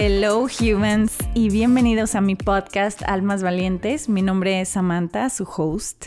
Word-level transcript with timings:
Hello 0.00 0.46
humans 0.60 1.18
y 1.34 1.50
bienvenidos 1.50 2.14
a 2.14 2.20
mi 2.20 2.36
podcast 2.36 3.02
Almas 3.02 3.42
Valientes. 3.42 4.08
Mi 4.08 4.22
nombre 4.22 4.60
es 4.60 4.68
Samantha, 4.68 5.28
su 5.28 5.42
host, 5.42 6.06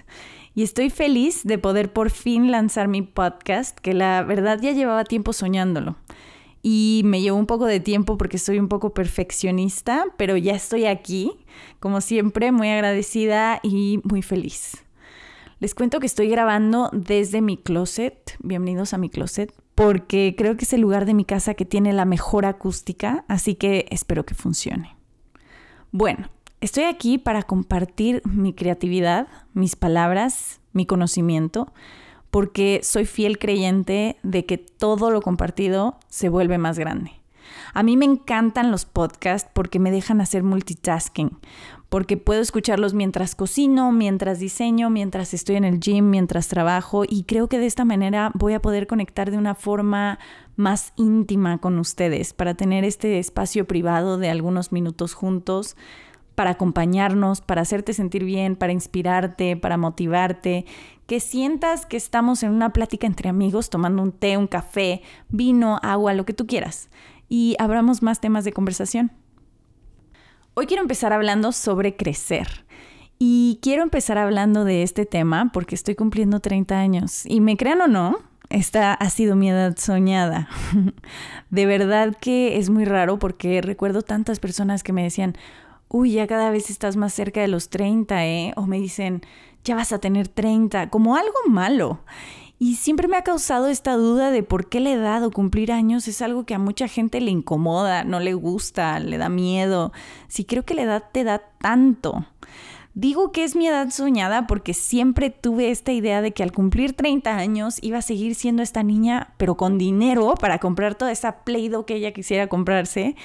y 0.55 0.63
estoy 0.63 0.89
feliz 0.89 1.43
de 1.43 1.57
poder 1.57 1.91
por 1.91 2.09
fin 2.09 2.51
lanzar 2.51 2.87
mi 2.87 3.01
podcast, 3.01 3.77
que 3.77 3.93
la 3.93 4.23
verdad 4.23 4.61
ya 4.61 4.71
llevaba 4.71 5.03
tiempo 5.03 5.33
soñándolo. 5.33 5.97
Y 6.61 7.01
me 7.03 7.19
llevó 7.19 7.37
un 7.37 7.47
poco 7.47 7.65
de 7.65 7.81
tiempo 7.81 8.17
porque 8.17 8.37
soy 8.37 8.59
un 8.59 8.69
poco 8.69 8.93
perfeccionista, 8.93 10.05
pero 10.15 10.37
ya 10.37 10.55
estoy 10.55 10.85
aquí, 10.85 11.33
como 11.81 11.99
siempre, 11.99 12.53
muy 12.53 12.69
agradecida 12.69 13.59
y 13.61 13.99
muy 14.05 14.21
feliz. 14.21 14.85
Les 15.59 15.75
cuento 15.75 15.99
que 15.99 16.05
estoy 16.07 16.29
grabando 16.29 16.89
desde 16.93 17.41
mi 17.41 17.57
closet. 17.57 18.37
Bienvenidos 18.39 18.93
a 18.93 18.97
mi 18.97 19.09
closet 19.09 19.53
porque 19.81 20.35
creo 20.37 20.57
que 20.57 20.65
es 20.65 20.73
el 20.73 20.81
lugar 20.81 21.07
de 21.07 21.15
mi 21.15 21.25
casa 21.25 21.55
que 21.55 21.65
tiene 21.65 21.91
la 21.91 22.05
mejor 22.05 22.45
acústica, 22.45 23.25
así 23.27 23.55
que 23.55 23.87
espero 23.89 24.27
que 24.27 24.35
funcione. 24.35 24.95
Bueno, 25.91 26.29
estoy 26.59 26.83
aquí 26.83 27.17
para 27.17 27.41
compartir 27.41 28.21
mi 28.23 28.53
creatividad, 28.53 29.27
mis 29.53 29.75
palabras, 29.75 30.61
mi 30.71 30.85
conocimiento, 30.85 31.73
porque 32.29 32.81
soy 32.83 33.05
fiel 33.05 33.39
creyente 33.39 34.17
de 34.21 34.45
que 34.45 34.59
todo 34.59 35.09
lo 35.09 35.19
compartido 35.23 35.97
se 36.09 36.29
vuelve 36.29 36.59
más 36.59 36.77
grande. 36.77 37.13
A 37.73 37.83
mí 37.83 37.97
me 37.97 38.05
encantan 38.05 38.71
los 38.71 38.85
podcasts 38.85 39.49
porque 39.53 39.79
me 39.79 39.91
dejan 39.91 40.21
hacer 40.21 40.43
multitasking, 40.43 41.37
porque 41.89 42.17
puedo 42.17 42.41
escucharlos 42.41 42.93
mientras 42.93 43.35
cocino, 43.35 43.91
mientras 43.91 44.39
diseño, 44.39 44.89
mientras 44.89 45.33
estoy 45.33 45.57
en 45.57 45.65
el 45.65 45.79
gym, 45.79 46.09
mientras 46.09 46.47
trabajo 46.47 47.03
y 47.07 47.23
creo 47.23 47.47
que 47.47 47.59
de 47.59 47.65
esta 47.65 47.85
manera 47.85 48.31
voy 48.33 48.53
a 48.53 48.61
poder 48.61 48.87
conectar 48.87 49.31
de 49.31 49.37
una 49.37 49.55
forma 49.55 50.19
más 50.55 50.93
íntima 50.95 51.57
con 51.57 51.79
ustedes 51.79 52.33
para 52.33 52.53
tener 52.53 52.83
este 52.85 53.19
espacio 53.19 53.65
privado 53.65 54.17
de 54.17 54.29
algunos 54.29 54.71
minutos 54.71 55.13
juntos 55.13 55.75
para 56.35 56.51
acompañarnos, 56.51 57.41
para 57.41 57.61
hacerte 57.61 57.93
sentir 57.93 58.23
bien, 58.23 58.55
para 58.55 58.73
inspirarte, 58.73 59.57
para 59.57 59.77
motivarte, 59.77 60.65
que 61.07 61.19
sientas 61.19 61.85
que 61.85 61.97
estamos 61.97 62.41
en 62.43 62.51
una 62.51 62.71
plática 62.73 63.05
entre 63.05 63.29
amigos 63.29 63.69
tomando 63.69 64.01
un 64.01 64.11
té, 64.11 64.37
un 64.37 64.47
café, 64.47 65.01
vino, 65.29 65.77
agua, 65.83 66.13
lo 66.13 66.25
que 66.25 66.33
tú 66.33 66.47
quieras, 66.47 66.89
y 67.31 67.55
abramos 67.59 68.01
más 68.01 68.19
temas 68.19 68.43
de 68.43 68.51
conversación. 68.51 69.13
Hoy 70.53 70.65
quiero 70.65 70.81
empezar 70.81 71.13
hablando 71.13 71.53
sobre 71.53 71.95
crecer. 71.95 72.65
Y 73.19 73.59
quiero 73.61 73.83
empezar 73.83 74.17
hablando 74.17 74.65
de 74.65 74.83
este 74.83 75.05
tema 75.05 75.49
porque 75.53 75.75
estoy 75.75 75.95
cumpliendo 75.95 76.41
30 76.41 76.77
años. 76.77 77.25
Y 77.25 77.39
me 77.39 77.55
crean 77.55 77.79
o 77.79 77.87
no, 77.87 78.17
esta 78.49 78.93
ha 78.93 79.09
sido 79.09 79.37
mi 79.37 79.49
edad 79.49 79.77
soñada. 79.77 80.49
de 81.49 81.65
verdad 81.65 82.17
que 82.19 82.57
es 82.57 82.69
muy 82.69 82.83
raro 82.83 83.17
porque 83.17 83.61
recuerdo 83.61 84.01
tantas 84.01 84.41
personas 84.41 84.83
que 84.83 84.91
me 84.91 85.03
decían, 85.03 85.37
uy, 85.87 86.11
ya 86.11 86.27
cada 86.27 86.51
vez 86.51 86.69
estás 86.69 86.97
más 86.97 87.13
cerca 87.13 87.39
de 87.39 87.47
los 87.47 87.69
30, 87.69 88.25
¿eh? 88.25 88.53
O 88.57 88.65
me 88.65 88.77
dicen, 88.77 89.21
ya 89.63 89.75
vas 89.75 89.93
a 89.93 89.99
tener 89.99 90.27
30, 90.27 90.89
como 90.89 91.15
algo 91.15 91.37
malo. 91.47 92.01
Y 92.63 92.75
siempre 92.75 93.07
me 93.07 93.17
ha 93.17 93.23
causado 93.23 93.69
esta 93.69 93.95
duda 93.95 94.29
de 94.29 94.43
por 94.43 94.69
qué 94.69 94.79
la 94.81 94.91
edad 94.91 95.23
o 95.23 95.31
cumplir 95.31 95.71
años 95.71 96.07
es 96.07 96.21
algo 96.21 96.45
que 96.45 96.53
a 96.53 96.59
mucha 96.59 96.87
gente 96.87 97.19
le 97.19 97.31
incomoda, 97.31 98.03
no 98.03 98.19
le 98.19 98.35
gusta, 98.35 98.99
le 98.99 99.17
da 99.17 99.29
miedo. 99.29 99.91
Si 100.27 100.45
creo 100.45 100.61
que 100.63 100.75
la 100.75 100.83
edad 100.83 101.03
te 101.11 101.23
da 101.23 101.39
tanto. 101.59 102.23
Digo 102.93 103.31
que 103.31 103.45
es 103.45 103.55
mi 103.55 103.65
edad 103.65 103.89
soñada 103.89 104.45
porque 104.45 104.75
siempre 104.75 105.31
tuve 105.31 105.71
esta 105.71 105.91
idea 105.91 106.21
de 106.21 106.33
que 106.33 106.43
al 106.43 106.51
cumplir 106.51 106.93
30 106.93 107.35
años 107.35 107.79
iba 107.81 107.97
a 107.97 108.03
seguir 108.03 108.35
siendo 108.35 108.61
esta 108.61 108.83
niña, 108.83 109.33
pero 109.37 109.57
con 109.57 109.79
dinero 109.79 110.35
para 110.39 110.59
comprar 110.59 110.93
toda 110.93 111.11
esa 111.11 111.43
Play-Doh 111.43 111.87
que 111.87 111.95
ella 111.95 112.13
quisiera 112.13 112.45
comprarse. 112.45 113.15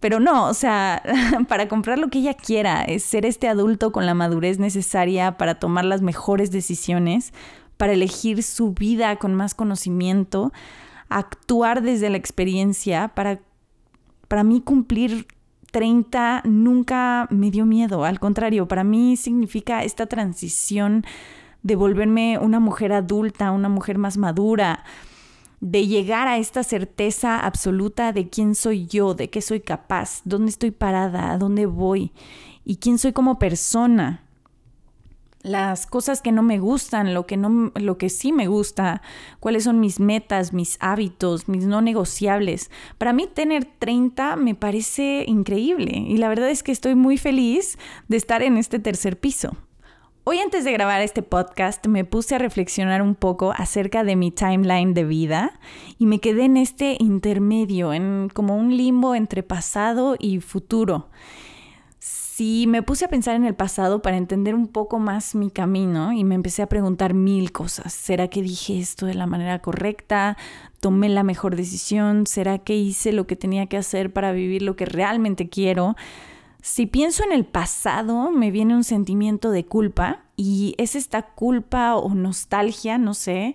Pero 0.00 0.20
no, 0.20 0.48
o 0.48 0.54
sea, 0.54 1.02
para 1.48 1.68
comprar 1.68 1.98
lo 1.98 2.08
que 2.08 2.20
ella 2.20 2.32
quiera, 2.32 2.82
es 2.82 3.04
ser 3.04 3.26
este 3.26 3.46
adulto 3.46 3.92
con 3.92 4.06
la 4.06 4.14
madurez 4.14 4.58
necesaria 4.58 5.36
para 5.36 5.56
tomar 5.56 5.84
las 5.84 6.00
mejores 6.00 6.50
decisiones, 6.50 7.34
para 7.82 7.94
elegir 7.94 8.44
su 8.44 8.74
vida 8.74 9.16
con 9.16 9.34
más 9.34 9.56
conocimiento, 9.56 10.52
actuar 11.08 11.82
desde 11.82 12.10
la 12.10 12.16
experiencia, 12.16 13.08
para, 13.08 13.40
para 14.28 14.44
mí 14.44 14.60
cumplir 14.60 15.26
30 15.72 16.42
nunca 16.44 17.26
me 17.30 17.50
dio 17.50 17.66
miedo, 17.66 18.04
al 18.04 18.20
contrario, 18.20 18.68
para 18.68 18.84
mí 18.84 19.16
significa 19.16 19.82
esta 19.82 20.06
transición 20.06 21.04
de 21.64 21.74
volverme 21.74 22.38
una 22.38 22.60
mujer 22.60 22.92
adulta, 22.92 23.50
una 23.50 23.68
mujer 23.68 23.98
más 23.98 24.16
madura, 24.16 24.84
de 25.58 25.88
llegar 25.88 26.28
a 26.28 26.38
esta 26.38 26.62
certeza 26.62 27.40
absoluta 27.40 28.12
de 28.12 28.28
quién 28.28 28.54
soy 28.54 28.86
yo, 28.86 29.14
de 29.14 29.28
qué 29.28 29.42
soy 29.42 29.58
capaz, 29.58 30.20
dónde 30.24 30.50
estoy 30.50 30.70
parada, 30.70 31.32
a 31.32 31.36
dónde 31.36 31.66
voy 31.66 32.12
y 32.64 32.76
quién 32.76 32.96
soy 32.98 33.12
como 33.12 33.40
persona 33.40 34.22
las 35.42 35.86
cosas 35.86 36.22
que 36.22 36.32
no 36.32 36.42
me 36.42 36.58
gustan, 36.58 37.14
lo 37.14 37.26
que, 37.26 37.36
no, 37.36 37.72
lo 37.74 37.98
que 37.98 38.08
sí 38.08 38.32
me 38.32 38.46
gusta, 38.46 39.02
cuáles 39.40 39.64
son 39.64 39.80
mis 39.80 40.00
metas, 40.00 40.52
mis 40.52 40.76
hábitos, 40.80 41.48
mis 41.48 41.66
no 41.66 41.82
negociables. 41.82 42.70
Para 42.98 43.12
mí 43.12 43.26
tener 43.26 43.64
30 43.78 44.36
me 44.36 44.54
parece 44.54 45.24
increíble 45.26 45.92
y 45.92 46.16
la 46.16 46.28
verdad 46.28 46.48
es 46.48 46.62
que 46.62 46.72
estoy 46.72 46.94
muy 46.94 47.18
feliz 47.18 47.78
de 48.08 48.16
estar 48.16 48.42
en 48.42 48.56
este 48.56 48.78
tercer 48.78 49.18
piso. 49.18 49.56
Hoy 50.24 50.38
antes 50.38 50.64
de 50.64 50.70
grabar 50.70 51.00
este 51.00 51.20
podcast 51.20 51.84
me 51.88 52.04
puse 52.04 52.36
a 52.36 52.38
reflexionar 52.38 53.02
un 53.02 53.16
poco 53.16 53.52
acerca 53.56 54.04
de 54.04 54.14
mi 54.14 54.30
timeline 54.30 54.94
de 54.94 55.02
vida 55.02 55.58
y 55.98 56.06
me 56.06 56.20
quedé 56.20 56.44
en 56.44 56.56
este 56.56 56.96
intermedio, 57.00 57.92
en 57.92 58.30
como 58.32 58.56
un 58.56 58.76
limbo 58.76 59.16
entre 59.16 59.42
pasado 59.42 60.14
y 60.16 60.38
futuro. 60.38 61.08
Sí, 62.42 62.66
me 62.66 62.82
puse 62.82 63.04
a 63.04 63.08
pensar 63.08 63.36
en 63.36 63.44
el 63.44 63.54
pasado 63.54 64.02
para 64.02 64.16
entender 64.16 64.56
un 64.56 64.66
poco 64.66 64.98
más 64.98 65.36
mi 65.36 65.48
camino 65.48 66.12
y 66.12 66.24
me 66.24 66.34
empecé 66.34 66.62
a 66.62 66.68
preguntar 66.68 67.14
mil 67.14 67.52
cosas. 67.52 67.92
¿Será 67.92 68.26
que 68.26 68.42
dije 68.42 68.80
esto 68.80 69.06
de 69.06 69.14
la 69.14 69.28
manera 69.28 69.60
correcta? 69.60 70.36
¿Tomé 70.80 71.08
la 71.08 71.22
mejor 71.22 71.54
decisión? 71.54 72.26
¿Será 72.26 72.58
que 72.58 72.74
hice 72.74 73.12
lo 73.12 73.28
que 73.28 73.36
tenía 73.36 73.66
que 73.66 73.76
hacer 73.76 74.12
para 74.12 74.32
vivir 74.32 74.62
lo 74.62 74.74
que 74.74 74.86
realmente 74.86 75.48
quiero? 75.48 75.94
Si 76.60 76.86
pienso 76.86 77.22
en 77.22 77.30
el 77.30 77.44
pasado, 77.44 78.32
me 78.32 78.50
viene 78.50 78.74
un 78.74 78.82
sentimiento 78.82 79.52
de 79.52 79.64
culpa 79.64 80.24
y 80.34 80.74
es 80.78 80.96
esta 80.96 81.22
culpa 81.22 81.94
o 81.94 82.12
nostalgia, 82.12 82.98
no 82.98 83.14
sé, 83.14 83.54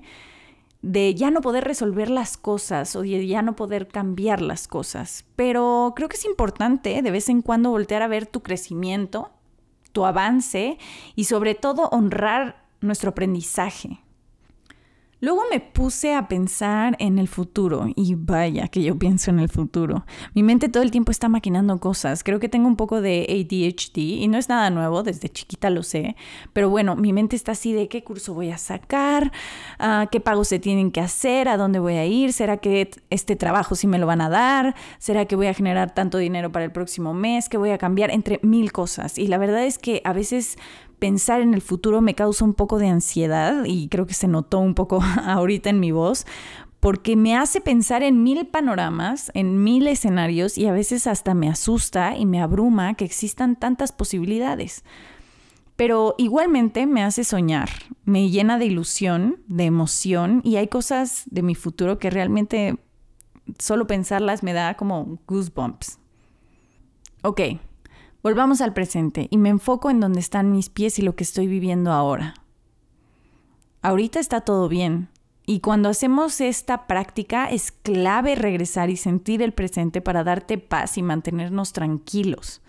de 0.82 1.16
ya 1.16 1.32
no 1.32 1.42
poder 1.42 1.64
resolver 1.64 2.10
las 2.10 2.38
cosas 2.38 2.96
o 2.96 3.02
de 3.02 3.26
ya 3.28 3.42
no 3.42 3.56
poder 3.56 3.88
cambiar 3.88 4.42
las 4.42 4.68
cosas. 4.68 5.26
Pero 5.36 5.94
creo 5.96 6.10
que 6.10 6.18
es 6.18 6.26
importante 6.26 7.02
de 7.02 7.12
vez 7.12 7.30
en 7.30 7.42
cuando 7.42 7.72
voltear 7.72 8.02
a 8.02 8.08
ver 8.08 8.26
tu 8.26 8.42
crecimiento, 8.42 9.32
tu 9.92 10.06
avance 10.06 10.78
y 11.16 11.26
sobre 11.26 11.56
todo 11.56 11.90
honrar 11.90 12.64
nuestro 12.82 13.10
aprendizaje. 13.10 14.00
Luego 15.20 15.42
me 15.52 15.60
puse 15.60 16.14
a 16.14 16.28
pensar 16.28 16.96
en 17.00 17.18
el 17.18 17.28
futuro 17.28 17.88
y 17.96 18.14
vaya 18.14 18.68
que 18.68 18.84
yo 18.84 19.00
pienso 19.00 19.32
en 19.32 19.40
el 19.40 19.50
futuro. 19.50 20.06
Mi 20.36 20.44
mente 20.44 20.70
todo 20.70 20.84
el 20.84 20.92
tiempo 20.92 21.12
está 21.12 21.28
maquinando 21.28 21.80
cosas. 21.80 22.24
Creo 22.24 22.40
que 22.40 22.50
tengo 22.50 22.68
un 22.68 22.76
poco 22.76 23.02
de 23.02 23.26
ADHD 23.28 23.98
y 23.98 24.28
no 24.28 24.38
es 24.38 24.48
nada 24.48 24.70
nuevo, 24.70 25.02
desde 25.02 25.30
chiquita 25.30 25.72
lo 25.72 25.82
sé. 25.82 26.16
Pero 26.54 26.70
bueno, 26.70 26.96
mi 26.96 27.14
mente 27.14 27.36
está 27.36 27.54
así 27.54 27.74
de 27.74 27.88
qué 27.88 28.04
curso 28.04 28.36
voy 28.36 28.52
a 28.52 28.60
sacar, 28.60 29.32
ah, 29.80 30.08
qué 30.12 30.20
pagos 30.20 30.50
se 30.50 30.60
tienen 30.60 30.92
que 30.92 31.02
hacer, 31.02 31.50
a 31.50 31.58
dónde 31.58 31.80
voy 31.80 31.96
a 31.96 32.06
ir, 32.06 32.32
será 32.32 32.58
que 32.58 32.92
este 33.10 33.36
trabajo 33.36 33.74
sí 33.74 33.88
me 33.88 33.98
lo 33.98 34.06
van 34.06 34.22
a 34.22 34.30
dar, 34.30 34.76
será 35.00 35.26
que 35.26 35.36
voy 35.36 35.48
a 35.48 35.54
generar 35.56 35.96
tanto 35.96 36.20
dinero 36.20 36.52
para 36.52 36.66
el 36.66 36.72
próximo 36.72 37.16
mes, 37.16 37.50
que 37.50 37.58
voy 37.58 37.72
a 37.72 37.80
cambiar 37.80 38.12
entre 38.12 38.40
mil 38.44 38.72
cosas. 38.72 39.18
Y 39.18 39.26
la 39.26 39.40
verdad 39.40 39.66
es 39.66 39.80
que 39.80 40.02
a 40.06 40.14
veces 40.14 40.58
pensar 41.00 41.42
en 41.42 41.54
el 41.54 41.62
futuro 41.62 42.02
me 42.02 42.16
causa 42.16 42.46
un 42.46 42.54
poco 42.54 42.80
de 42.80 42.88
ansiedad 42.88 43.64
y 43.66 43.88
creo 43.88 44.06
que 44.06 44.14
se 44.14 44.28
notó 44.28 44.60
un 44.60 44.74
poco 44.74 45.02
ahorita 45.26 45.70
en 45.70 45.80
mi 45.80 45.92
voz, 45.92 46.26
porque 46.80 47.16
me 47.16 47.36
hace 47.36 47.60
pensar 47.62 48.04
en 48.04 48.24
mil 48.24 48.46
panoramas, 48.48 49.32
en 49.34 49.64
mil 49.64 49.88
escenarios 49.88 50.58
y 50.58 50.68
a 50.68 50.72
veces 50.72 51.08
hasta 51.08 51.34
me 51.34 51.50
asusta 51.50 52.16
y 52.16 52.26
me 52.26 52.42
abruma 52.42 52.94
que 52.94 53.06
existan 53.06 53.56
tantas 53.56 53.92
posibilidades. 53.92 54.84
Pero 55.76 56.16
igualmente 56.18 56.88
me 56.88 57.04
hace 57.04 57.24
soñar, 57.24 57.70
me 58.04 58.30
llena 58.30 58.58
de 58.58 58.66
ilusión, 58.66 59.42
de 59.48 59.66
emoción 59.66 60.42
y 60.44 60.56
hay 60.56 60.68
cosas 60.68 61.24
de 61.28 61.44
mi 61.44 61.56
futuro 61.56 62.00
que 62.00 62.10
realmente 62.10 62.78
solo 63.60 63.86
pensarlas 63.86 64.44
me 64.44 64.54
da 64.54 64.76
como 64.76 65.20
goosebumps. 65.28 66.00
Ok, 67.22 67.42
Volvamos 68.28 68.60
al 68.60 68.74
presente 68.74 69.30
y 69.32 69.38
me 69.38 69.48
enfoco 69.48 69.90
en 69.90 70.02
donde 70.02 70.20
están 70.20 70.52
mis 70.52 70.68
pies 70.68 71.00
y 71.00 71.02
lo 71.02 71.16
que 71.16 71.24
estoy 71.24 71.48
viviendo 71.48 71.94
ahora. 71.94 72.34
Ahorita 73.82 74.20
está 74.20 74.42
todo 74.42 74.68
bien. 74.68 75.08
Y 75.46 75.62
cuando 75.62 75.88
hacemos 75.88 76.42
esta 76.42 76.88
práctica 76.88 77.46
es 77.46 77.72
clave 77.72 78.36
regresar 78.36 78.90
y 78.90 78.98
sentir 78.98 79.42
el 79.42 79.54
presente 79.54 80.02
para 80.02 80.26
darte 80.26 80.58
paz 80.58 80.98
y 80.98 81.04
mantenernos 81.04 81.72
tranquilos. 81.72 82.62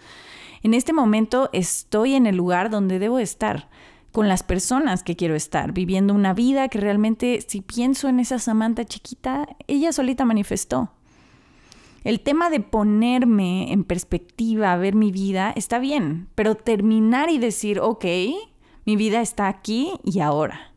En 0.62 0.74
este 0.74 0.92
momento 0.92 1.50
estoy 1.52 2.14
en 2.14 2.28
el 2.28 2.36
lugar 2.36 2.70
donde 2.70 3.00
debo 3.00 3.18
estar, 3.18 3.68
con 4.12 4.28
las 4.28 4.44
personas 4.44 5.02
que 5.02 5.16
quiero 5.16 5.34
estar, 5.34 5.72
viviendo 5.72 6.14
una 6.14 6.34
vida 6.34 6.68
que 6.68 6.78
realmente, 6.78 7.44
si 7.44 7.62
pienso 7.62 8.06
en 8.06 8.20
esa 8.20 8.38
Samantha 8.38 8.84
chiquita, 8.84 9.48
ella 9.66 9.90
solita 9.90 10.24
manifestó. 10.24 10.92
El 12.04 12.20
tema 12.20 12.48
de 12.50 12.60
ponerme 12.60 13.72
en 13.72 13.84
perspectiva, 13.84 14.76
ver 14.76 14.94
mi 14.94 15.10
vida, 15.10 15.52
está 15.56 15.78
bien, 15.78 16.28
pero 16.34 16.54
terminar 16.54 17.30
y 17.30 17.38
decir, 17.38 17.80
ok, 17.80 18.04
mi 18.84 18.96
vida 18.96 19.20
está 19.20 19.48
aquí 19.48 19.92
y 20.04 20.20
ahora. 20.20 20.72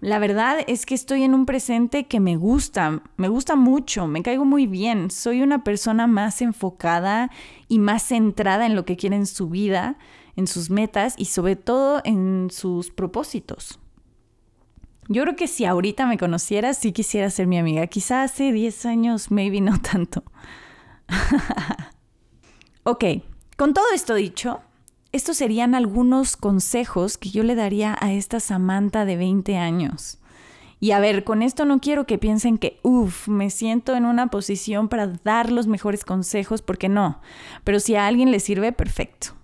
La 0.00 0.18
verdad 0.18 0.58
es 0.66 0.86
que 0.86 0.94
estoy 0.94 1.22
en 1.22 1.34
un 1.34 1.46
presente 1.46 2.04
que 2.04 2.20
me 2.20 2.36
gusta, 2.36 3.02
me 3.16 3.28
gusta 3.28 3.56
mucho, 3.56 4.06
me 4.06 4.22
caigo 4.22 4.44
muy 4.44 4.66
bien, 4.66 5.10
soy 5.10 5.40
una 5.40 5.64
persona 5.64 6.06
más 6.06 6.42
enfocada 6.42 7.30
y 7.68 7.78
más 7.78 8.02
centrada 8.02 8.66
en 8.66 8.74
lo 8.74 8.84
que 8.84 8.96
quiere 8.96 9.16
en 9.16 9.26
su 9.26 9.48
vida, 9.48 9.96
en 10.36 10.46
sus 10.46 10.68
metas 10.68 11.14
y 11.16 11.26
sobre 11.26 11.56
todo 11.56 12.02
en 12.04 12.48
sus 12.50 12.90
propósitos. 12.90 13.80
Yo 15.08 15.22
creo 15.22 15.36
que 15.36 15.48
si 15.48 15.64
ahorita 15.64 16.06
me 16.06 16.18
conocieras, 16.18 16.78
sí 16.78 16.92
quisiera 16.92 17.28
ser 17.30 17.46
mi 17.46 17.58
amiga. 17.58 17.86
Quizá 17.86 18.22
hace 18.22 18.52
10 18.52 18.86
años, 18.86 19.30
maybe 19.30 19.60
no 19.60 19.80
tanto. 19.80 20.22
ok, 22.84 23.04
con 23.56 23.74
todo 23.74 23.84
esto 23.94 24.14
dicho, 24.14 24.60
estos 25.12 25.36
serían 25.36 25.74
algunos 25.74 26.36
consejos 26.36 27.18
que 27.18 27.30
yo 27.30 27.42
le 27.42 27.54
daría 27.54 27.96
a 28.00 28.12
esta 28.12 28.40
Samantha 28.40 29.04
de 29.04 29.16
20 29.16 29.56
años. 29.56 30.18
Y 30.80 30.90
a 30.90 31.00
ver, 31.00 31.24
con 31.24 31.42
esto 31.42 31.64
no 31.64 31.80
quiero 31.80 32.06
que 32.06 32.18
piensen 32.18 32.58
que, 32.58 32.78
uff, 32.82 33.28
me 33.28 33.50
siento 33.50 33.94
en 33.94 34.04
una 34.04 34.26
posición 34.26 34.88
para 34.88 35.06
dar 35.06 35.52
los 35.52 35.66
mejores 35.66 36.04
consejos, 36.04 36.62
porque 36.62 36.88
no. 36.88 37.20
Pero 37.62 37.80
si 37.80 37.94
a 37.94 38.06
alguien 38.06 38.30
le 38.30 38.40
sirve, 38.40 38.72
perfecto. 38.72 39.34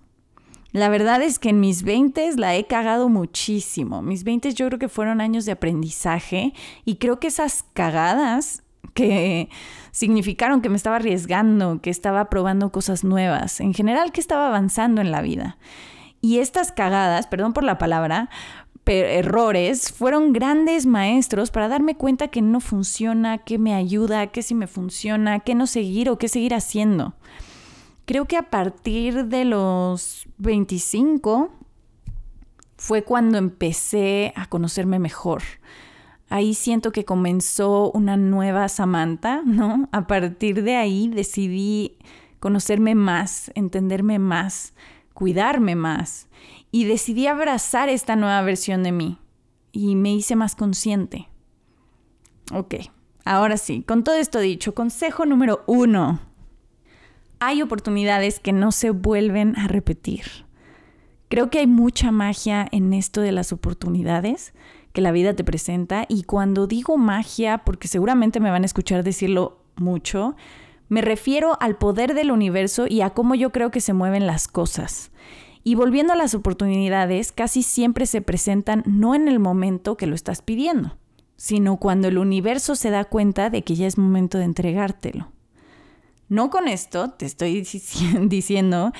La 0.71 0.87
verdad 0.87 1.21
es 1.21 1.37
que 1.37 1.49
en 1.49 1.59
mis 1.59 1.83
20 1.83 2.37
la 2.37 2.55
he 2.55 2.65
cagado 2.65 3.09
muchísimo. 3.09 4.01
Mis 4.01 4.23
20 4.23 4.53
yo 4.53 4.67
creo 4.67 4.79
que 4.79 4.87
fueron 4.87 5.19
años 5.19 5.45
de 5.45 5.51
aprendizaje 5.51 6.53
y 6.85 6.95
creo 6.95 7.19
que 7.19 7.27
esas 7.27 7.65
cagadas 7.73 8.63
que 8.93 9.49
significaron 9.91 10.61
que 10.61 10.69
me 10.69 10.77
estaba 10.77 10.97
arriesgando, 10.97 11.81
que 11.81 11.89
estaba 11.89 12.29
probando 12.29 12.71
cosas 12.71 13.03
nuevas, 13.03 13.59
en 13.59 13.73
general 13.73 14.11
que 14.11 14.21
estaba 14.21 14.47
avanzando 14.47 15.01
en 15.01 15.11
la 15.11 15.21
vida. 15.21 15.57
Y 16.21 16.39
estas 16.39 16.71
cagadas, 16.71 17.27
perdón 17.27 17.53
por 17.53 17.63
la 17.63 17.77
palabra, 17.77 18.29
errores 18.85 19.91
fueron 19.91 20.33
grandes 20.33 20.85
maestros 20.85 21.51
para 21.51 21.67
darme 21.67 21.95
cuenta 21.95 22.27
que 22.27 22.41
no 22.41 22.59
funciona, 22.59 23.37
que 23.37 23.57
me 23.57 23.73
ayuda, 23.73 24.27
que 24.27 24.41
si 24.41 24.53
me 24.55 24.67
funciona, 24.67 25.39
que 25.39 25.55
no 25.55 25.67
seguir 25.67 26.09
o 26.09 26.17
qué 26.17 26.27
seguir 26.27 26.53
haciendo 26.53 27.15
creo 28.05 28.25
que 28.25 28.37
a 28.37 28.49
partir 28.49 29.25
de 29.25 29.45
los 29.45 30.27
25 30.37 31.51
fue 32.77 33.03
cuando 33.03 33.37
empecé 33.37 34.33
a 34.35 34.47
conocerme 34.47 34.99
mejor. 34.99 35.43
Ahí 36.29 36.53
siento 36.53 36.91
que 36.91 37.05
comenzó 37.05 37.91
una 37.91 38.17
nueva 38.17 38.69
Samantha, 38.69 39.41
¿no? 39.45 39.89
A 39.91 40.07
partir 40.07 40.63
de 40.63 40.77
ahí 40.77 41.09
decidí 41.09 41.97
conocerme 42.39 42.95
más, 42.95 43.51
entenderme 43.53 44.17
más, 44.17 44.73
cuidarme 45.13 45.75
más 45.75 46.27
y 46.71 46.85
decidí 46.85 47.27
abrazar 47.27 47.89
esta 47.89 48.15
nueva 48.15 48.41
versión 48.41 48.81
de 48.81 48.91
mí 48.91 49.19
y 49.71 49.95
me 49.95 50.13
hice 50.13 50.35
más 50.35 50.55
consciente. 50.55 51.27
Ok, 52.51 52.75
ahora 53.25 53.57
sí, 53.57 53.83
con 53.83 54.03
todo 54.03 54.15
esto 54.15 54.39
dicho, 54.39 54.73
consejo 54.73 55.25
número 55.25 55.63
uno 55.67 56.19
hay 57.41 57.63
oportunidades 57.63 58.39
que 58.39 58.53
no 58.53 58.71
se 58.71 58.91
vuelven 58.91 59.57
a 59.57 59.67
repetir. 59.67 60.25
Creo 61.27 61.49
que 61.49 61.57
hay 61.57 61.65
mucha 61.67 62.11
magia 62.11 62.67
en 62.71 62.93
esto 62.93 63.19
de 63.19 63.31
las 63.31 63.51
oportunidades 63.51 64.53
que 64.93 65.01
la 65.01 65.11
vida 65.11 65.33
te 65.33 65.43
presenta 65.43 66.05
y 66.07 66.21
cuando 66.23 66.67
digo 66.67 66.97
magia, 66.97 67.63
porque 67.65 67.87
seguramente 67.87 68.39
me 68.39 68.51
van 68.51 68.61
a 68.61 68.67
escuchar 68.67 69.03
decirlo 69.03 69.57
mucho, 69.75 70.35
me 70.87 71.01
refiero 71.01 71.57
al 71.59 71.77
poder 71.77 72.13
del 72.13 72.29
universo 72.29 72.85
y 72.87 73.01
a 73.01 73.09
cómo 73.09 73.33
yo 73.33 73.51
creo 73.51 73.71
que 73.71 73.81
se 73.81 73.93
mueven 73.93 74.27
las 74.27 74.47
cosas. 74.47 75.11
Y 75.63 75.73
volviendo 75.73 76.13
a 76.13 76.17
las 76.17 76.35
oportunidades, 76.35 77.31
casi 77.31 77.63
siempre 77.63 78.05
se 78.05 78.21
presentan 78.21 78.83
no 78.85 79.15
en 79.15 79.27
el 79.27 79.39
momento 79.39 79.97
que 79.97 80.05
lo 80.05 80.13
estás 80.13 80.43
pidiendo, 80.43 80.95
sino 81.37 81.77
cuando 81.77 82.07
el 82.07 82.19
universo 82.19 82.75
se 82.75 82.91
da 82.91 83.03
cuenta 83.03 83.49
de 83.49 83.63
que 83.63 83.75
ya 83.75 83.87
es 83.87 83.97
momento 83.97 84.37
de 84.37 84.43
entregártelo. 84.43 85.31
No 86.31 86.49
con 86.49 86.69
esto 86.69 87.09
te 87.09 87.25
estoy 87.25 87.61
diciendo 88.21 88.93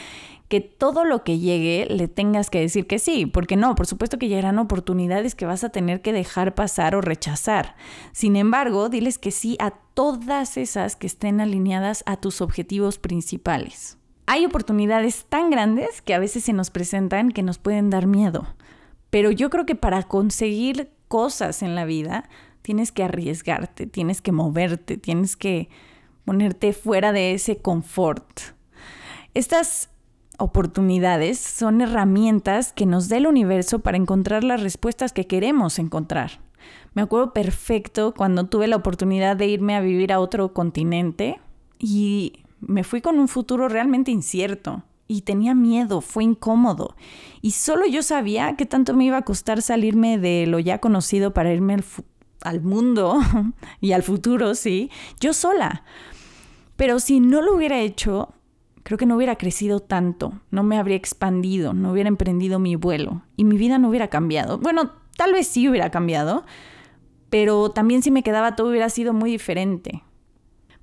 que 0.50 0.60
todo 0.60 1.06
lo 1.06 1.24
que 1.24 1.40
llegue 1.40 1.88
le 1.90 2.10
tengas 2.10 2.50
que 2.50 2.60
decir 2.60 2.88
que 2.88 3.00
sí, 3.00 3.26
porque 3.26 3.56
no, 3.56 3.74
por 3.74 3.88
supuesto 3.88 4.20
que 4.20 4.28
llegarán 4.28 4.60
oportunidades 4.60 5.34
que 5.34 5.46
vas 5.46 5.64
a 5.64 5.70
tener 5.70 6.02
que 6.02 6.12
dejar 6.12 6.56
pasar 6.56 6.94
o 6.94 7.00
rechazar. 7.00 7.78
Sin 8.12 8.36
embargo, 8.36 8.90
diles 8.90 9.18
que 9.18 9.32
sí 9.32 9.56
a 9.62 9.72
todas 9.94 10.58
esas 10.58 10.98
que 10.98 11.08
estén 11.08 11.40
alineadas 11.40 12.04
a 12.06 12.18
tus 12.18 12.42
objetivos 12.42 13.00
principales. 13.00 13.98
Hay 14.26 14.44
oportunidades 14.44 15.24
tan 15.30 15.50
grandes 15.52 16.02
que 16.02 16.14
a 16.14 16.20
veces 16.20 16.44
se 16.44 16.52
nos 16.52 16.70
presentan 16.70 17.32
que 17.32 17.44
nos 17.44 17.60
pueden 17.60 17.90
dar 17.90 18.08
miedo, 18.08 18.46
pero 19.10 19.32
yo 19.32 19.50
creo 19.50 19.66
que 19.66 19.76
para 19.76 20.04
conseguir 20.04 20.92
cosas 21.08 21.64
en 21.64 21.76
la 21.76 21.86
vida 21.86 22.30
tienes 22.62 22.92
que 22.92 23.04
arriesgarte, 23.04 23.88
tienes 23.88 24.22
que 24.22 24.34
moverte, 24.34 24.98
tienes 24.98 25.38
que 25.38 25.70
ponerte 26.26 26.74
fuera 26.74 27.12
de 27.12 27.34
ese 27.34 27.58
confort. 27.58 28.40
Estas 29.34 29.90
oportunidades 30.38 31.40
son 31.40 31.82
herramientas 31.82 32.74
que 32.74 32.86
nos 32.86 33.10
da 33.10 33.18
el 33.18 33.28
universo 33.28 33.80
para 33.80 33.98
encontrar 33.98 34.44
las 34.44 34.62
respuestas 34.62 35.14
que 35.14 35.28
queremos 35.28 35.80
encontrar. 35.80 36.42
Me 36.94 37.02
acuerdo 37.02 37.34
perfecto 37.34 38.14
cuando 38.16 38.48
tuve 38.48 38.68
la 38.68 38.76
oportunidad 38.76 39.38
de 39.38 39.48
irme 39.48 39.76
a 39.76 39.82
vivir 39.82 40.12
a 40.12 40.20
otro 40.20 40.54
continente 40.54 41.40
y 41.80 42.44
me 42.60 42.84
fui 42.84 43.02
con 43.02 43.20
un 43.20 43.28
futuro 43.28 43.70
realmente 43.70 44.12
incierto 44.12 44.84
y 45.08 45.22
tenía 45.22 45.54
miedo, 45.54 46.02
fue 46.02 46.24
incómodo. 46.24 46.96
Y 47.42 47.52
solo 47.52 47.86
yo 47.86 48.02
sabía 48.02 48.56
que 48.56 48.66
tanto 48.66 48.94
me 48.94 49.06
iba 49.06 49.18
a 49.18 49.26
costar 49.26 49.62
salirme 49.62 50.18
de 50.18 50.48
lo 50.48 50.60
ya 50.60 50.80
conocido 50.80 51.34
para 51.34 51.54
irme 51.54 51.74
al, 51.74 51.84
al 52.44 52.62
mundo 52.62 53.20
y 53.82 53.92
al 53.92 54.04
futuro, 54.04 54.56
sí, 54.56 54.90
yo 55.20 55.34
sola. 55.34 55.84
Pero 56.82 57.00
si 57.00 57.20
no 57.20 57.44
lo 57.44 57.54
hubiera 57.54 57.80
hecho, 57.80 58.34
creo 58.82 58.98
que 58.98 59.06
no 59.06 59.16
hubiera 59.16 59.36
crecido 59.36 59.82
tanto, 59.82 60.42
no 60.50 60.64
me 60.64 60.80
habría 60.80 60.96
expandido, 60.96 61.74
no 61.74 61.92
hubiera 61.92 62.08
emprendido 62.08 62.58
mi 62.58 62.76
vuelo 62.76 63.22
y 63.38 63.44
mi 63.44 63.56
vida 63.56 63.78
no 63.78 63.88
hubiera 63.88 64.08
cambiado. 64.08 64.58
Bueno, 64.58 64.92
tal 65.16 65.32
vez 65.32 65.46
sí 65.46 65.70
hubiera 65.70 65.92
cambiado, 65.92 66.44
pero 67.30 67.70
también 67.70 68.02
si 68.02 68.10
me 68.10 68.24
quedaba 68.24 68.56
todo 68.56 68.72
hubiera 68.72 68.90
sido 68.90 69.14
muy 69.14 69.30
diferente. 69.30 70.02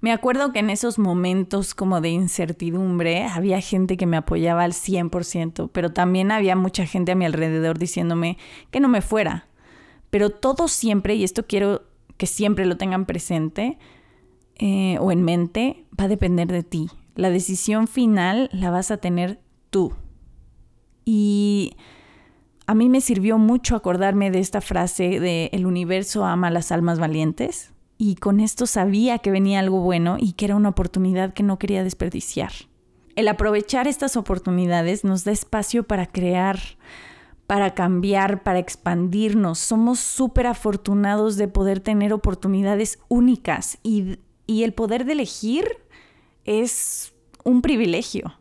Me 0.00 0.12
acuerdo 0.12 0.52
que 0.52 0.60
en 0.60 0.70
esos 0.70 1.00
momentos 1.00 1.74
como 1.74 2.00
de 2.00 2.10
incertidumbre 2.10 3.24
había 3.24 3.60
gente 3.60 3.96
que 3.96 4.06
me 4.06 4.18
apoyaba 4.18 4.62
al 4.62 4.74
100%, 4.74 5.68
pero 5.72 5.92
también 5.92 6.30
había 6.30 6.54
mucha 6.54 6.86
gente 6.86 7.10
a 7.10 7.16
mi 7.16 7.24
alrededor 7.24 7.76
diciéndome 7.76 8.38
que 8.70 8.78
no 8.78 8.86
me 8.86 9.02
fuera. 9.02 9.48
Pero 10.10 10.30
todo 10.30 10.68
siempre, 10.68 11.16
y 11.16 11.24
esto 11.24 11.48
quiero 11.48 11.82
que 12.16 12.26
siempre 12.26 12.66
lo 12.66 12.76
tengan 12.76 13.04
presente, 13.04 13.78
eh, 14.60 14.96
o 15.00 15.12
en 15.12 15.22
mente 15.22 15.84
va 15.98 16.04
a 16.04 16.08
depender 16.08 16.48
de 16.48 16.62
ti. 16.62 16.90
La 17.14 17.30
decisión 17.30 17.88
final 17.88 18.48
la 18.52 18.70
vas 18.70 18.90
a 18.90 18.98
tener 18.98 19.40
tú. 19.70 19.92
Y 21.04 21.76
a 22.66 22.74
mí 22.74 22.88
me 22.88 23.00
sirvió 23.00 23.38
mucho 23.38 23.74
acordarme 23.76 24.30
de 24.30 24.40
esta 24.40 24.60
frase 24.60 25.20
de 25.20 25.50
el 25.52 25.66
universo 25.66 26.24
ama 26.24 26.48
a 26.48 26.50
las 26.52 26.70
almas 26.70 26.98
valientes. 26.98 27.72
Y 27.96 28.14
con 28.16 28.38
esto 28.38 28.66
sabía 28.66 29.18
que 29.18 29.30
venía 29.30 29.58
algo 29.58 29.80
bueno 29.80 30.16
y 30.20 30.32
que 30.32 30.44
era 30.44 30.56
una 30.56 30.68
oportunidad 30.68 31.32
que 31.32 31.42
no 31.42 31.58
quería 31.58 31.82
desperdiciar. 31.82 32.52
El 33.16 33.26
aprovechar 33.26 33.88
estas 33.88 34.16
oportunidades 34.16 35.02
nos 35.02 35.24
da 35.24 35.32
espacio 35.32 35.82
para 35.82 36.06
crear, 36.06 36.60
para 37.48 37.74
cambiar, 37.74 38.44
para 38.44 38.60
expandirnos. 38.60 39.58
Somos 39.58 39.98
súper 39.98 40.46
afortunados 40.46 41.36
de 41.36 41.48
poder 41.48 41.80
tener 41.80 42.12
oportunidades 42.12 43.00
únicas 43.08 43.78
y 43.82 44.18
y 44.48 44.64
el 44.64 44.72
poder 44.72 45.04
de 45.04 45.12
elegir 45.12 45.66
es 46.48 47.12
un 47.44 47.60
privilegio. 47.60 48.34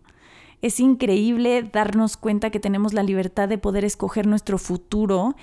Es 0.61 0.79
increíble 0.79 1.61
darnos 1.61 2.15
cuenta 2.17 2.49
que 2.49 2.59
tenemos 2.59 2.93
la 2.93 3.03
libertad 3.03 3.49
de 3.49 3.57
poder 3.57 3.83
escoger 3.83 4.25
nuestro 4.25 4.57
futuro 4.57 5.35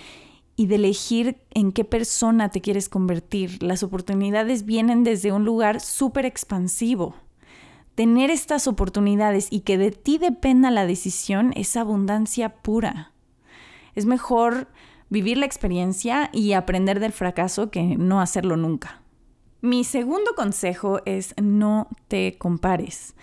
y 0.57 0.67
de 0.67 0.77
elegir 0.77 1.37
en 1.51 1.73
qué 1.73 1.85
persona 1.85 2.49
te 2.49 2.63
quieres 2.63 2.89
convertir. 2.89 3.63
Las 3.63 3.83
oportunidades 3.83 4.65
vienen 4.65 5.05
desde 5.05 5.31
un 5.31 5.45
lugar 5.45 5.81
súper 5.81 6.25
expansivo. 6.25 7.15
Tener 7.95 8.31
estas 8.31 8.67
oportunidades 8.67 9.49
y 9.51 9.61
que 9.61 9.79
de 9.79 9.91
ti 9.91 10.19
dependa 10.19 10.71
la 10.71 10.87
decisión 10.87 11.53
es 11.55 11.77
abundancia 11.77 12.49
pura. 12.49 13.13
Es 13.95 14.07
mejor 14.07 14.69
vivir 15.11 15.39
la 15.39 15.47
experiencia 15.47 16.31
y 16.33 16.55
aprender 16.55 16.99
del 16.99 17.13
fracaso 17.13 17.71
que 17.71 17.83
no 17.83 18.21
hacerlo 18.21 18.57
nunca. 18.57 19.04
Mi 19.65 19.83
segundo 19.83 20.35
consejo 20.37 21.01
es 21.07 21.35
no 21.43 21.89
te 22.09 22.37
compares. 22.37 23.15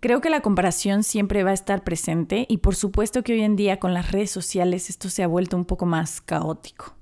Creo 0.00 0.22
que 0.22 0.30
la 0.30 0.40
comparación 0.40 1.02
siempre 1.02 1.44
va 1.44 1.50
a 1.50 1.52
estar 1.52 1.84
presente 1.84 2.46
y 2.48 2.56
por 2.56 2.76
supuesto 2.76 3.22
que 3.22 3.34
hoy 3.34 3.42
en 3.42 3.56
día 3.56 3.78
con 3.78 3.92
las 3.92 4.10
redes 4.10 4.30
sociales 4.30 4.88
esto 4.88 5.10
se 5.10 5.22
ha 5.22 5.26
vuelto 5.26 5.54
un 5.54 5.66
poco 5.66 5.84
más 5.84 6.22
caótico. 6.22 6.94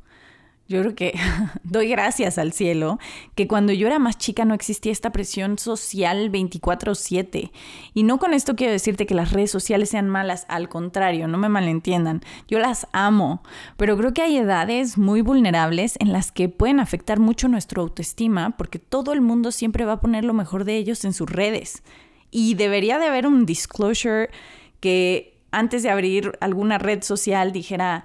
Yo 0.71 0.81
creo 0.83 0.95
que 0.95 1.19
doy 1.65 1.89
gracias 1.89 2.39
al 2.39 2.53
cielo 2.53 3.01
que 3.35 3.49
cuando 3.49 3.73
yo 3.73 3.89
era 3.89 3.99
más 3.99 4.19
chica 4.19 4.45
no 4.45 4.55
existía 4.55 4.93
esta 4.93 5.11
presión 5.11 5.59
social 5.59 6.31
24/7. 6.31 7.51
Y 7.93 8.05
no 8.05 8.21
con 8.21 8.33
esto 8.33 8.55
quiero 8.55 8.73
decirte 8.73 9.05
que 9.05 9.17
las 9.17 9.33
redes 9.33 9.51
sociales 9.51 9.89
sean 9.89 10.09
malas, 10.09 10.47
al 10.49 10.69
contrario, 10.69 11.27
no 11.27 11.39
me 11.39 11.49
malentiendan. 11.49 12.21
Yo 12.47 12.61
las 12.61 12.87
amo, 12.93 13.43
pero 13.77 13.97
creo 13.97 14.15
que 14.15 14.23
hay 14.23 14.37
edades 14.37 14.97
muy 14.97 15.23
vulnerables 15.23 15.97
en 15.99 16.13
las 16.13 16.31
que 16.31 16.49
pueden 16.49 16.79
afectar 16.79 17.19
mucho 17.19 17.49
nuestra 17.49 17.83
autoestima 17.83 18.57
porque 18.57 18.79
todo 18.79 19.13
el 19.13 19.23
mundo 19.23 19.51
siempre 19.51 19.85
va 19.85 19.95
a 19.95 20.01
poner 20.01 20.25
lo 20.25 20.35
mejor 20.35 20.63
de 20.63 20.77
ellos 20.77 21.05
en 21.05 21.15
sus 21.15 21.29
redes. 21.29 21.83
Y 22.31 22.55
debería 22.55 23.01
de 23.01 23.09
haber 23.09 23.27
un 23.27 23.45
disclosure 23.45 24.31
que 24.79 25.37
antes 25.51 25.83
de 25.83 25.91
abrir 25.91 26.39
alguna 26.41 26.79
red 26.79 27.03
social 27.03 27.51
dijera 27.51 28.05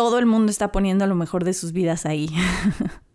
todo 0.00 0.18
el 0.18 0.24
mundo 0.24 0.50
está 0.50 0.72
poniendo 0.72 1.06
lo 1.06 1.14
mejor 1.14 1.44
de 1.44 1.52
sus 1.52 1.72
vidas 1.72 2.06
ahí. 2.06 2.30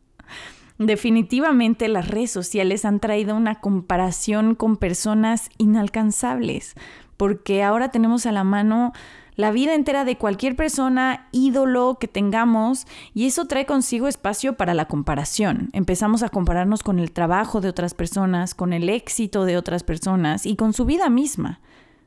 Definitivamente 0.78 1.88
las 1.88 2.08
redes 2.08 2.30
sociales 2.30 2.86
han 2.86 3.00
traído 3.00 3.36
una 3.36 3.56
comparación 3.56 4.54
con 4.54 4.78
personas 4.78 5.50
inalcanzables, 5.58 6.76
porque 7.18 7.64
ahora 7.64 7.90
tenemos 7.90 8.28
a 8.28 8.32
la 8.32 8.44
mano 8.44 8.94
la 9.36 9.50
vida 9.50 9.74
entera 9.74 10.06
de 10.06 10.20
cualquier 10.20 10.56
persona, 10.56 11.28
ídolo 11.32 11.98
que 12.00 12.08
tengamos, 12.08 12.86
y 13.16 13.26
eso 13.26 13.46
trae 13.46 13.66
consigo 13.66 14.08
espacio 14.08 14.56
para 14.56 14.76
la 14.76 14.86
comparación. 14.86 15.72
Empezamos 15.74 16.22
a 16.22 16.30
compararnos 16.30 16.84
con 16.84 17.00
el 17.00 17.12
trabajo 17.12 17.62
de 17.62 17.70
otras 17.70 17.96
personas, 17.96 18.54
con 18.54 18.74
el 18.74 18.90
éxito 18.90 19.46
de 19.46 19.58
otras 19.58 19.82
personas 19.82 20.46
y 20.46 20.56
con 20.56 20.72
su 20.72 20.86
vida 20.86 21.10
misma. 21.10 21.62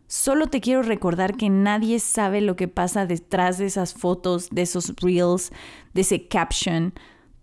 Solo 0.08 0.46
te 0.46 0.62
quiero 0.62 0.82
recordar 0.82 1.36
que 1.36 1.50
nadie 1.50 2.00
sabe 2.00 2.40
lo 2.40 2.56
que 2.56 2.66
pasa 2.66 3.04
detrás 3.04 3.58
de 3.58 3.66
esas 3.66 3.92
fotos, 3.92 4.48
de 4.50 4.62
esos 4.62 4.94
reels, 4.96 5.52
de 5.92 6.00
ese 6.00 6.28
caption. 6.28 6.94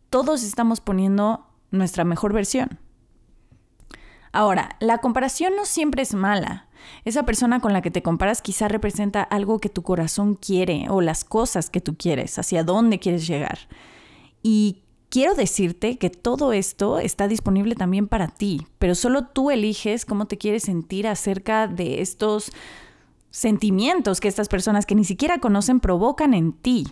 Todos 0.09 0.43
estamos 0.43 0.81
poniendo 0.81 1.45
nuestra 1.69 2.03
mejor 2.03 2.33
versión. 2.33 2.79
Ahora, 4.31 4.77
la 4.79 4.97
comparación 4.97 5.55
no 5.55 5.65
siempre 5.65 6.01
es 6.01 6.15
mala. 6.15 6.67
Esa 7.05 7.23
persona 7.23 7.59
con 7.59 7.71
la 7.71 7.83
que 7.83 7.91
te 7.91 8.01
comparas 8.01 8.41
quizá 8.41 8.67
representa 8.67 9.21
algo 9.21 9.59
que 9.59 9.69
tu 9.69 9.83
corazón 9.83 10.33
quiere 10.33 10.87
o 10.89 11.01
las 11.01 11.23
cosas 11.23 11.69
que 11.69 11.81
tú 11.81 11.95
quieres, 11.95 12.39
hacia 12.39 12.63
dónde 12.63 12.97
quieres 12.97 13.27
llegar. 13.27 13.59
Y 14.41 14.84
Quiero 15.15 15.33
decirte 15.33 15.97
que 15.97 16.09
todo 16.09 16.51
esto 16.51 16.99
está 16.99 17.29
disponible 17.29 17.75
también 17.75 18.09
para 18.09 18.27
ti, 18.27 18.67
pero 18.79 18.95
solo 18.95 19.27
tú 19.27 19.49
eliges 19.49 20.03
cómo 20.05 20.25
te 20.25 20.37
quieres 20.37 20.63
sentir 20.63 21.07
acerca 21.07 21.69
de 21.69 22.01
estos 22.01 22.51
sentimientos 23.29 24.19
que 24.19 24.27
estas 24.27 24.49
personas 24.49 24.85
que 24.85 24.93
ni 24.93 25.05
siquiera 25.05 25.39
conocen 25.39 25.79
provocan 25.79 26.33
en 26.33 26.51
ti. 26.51 26.87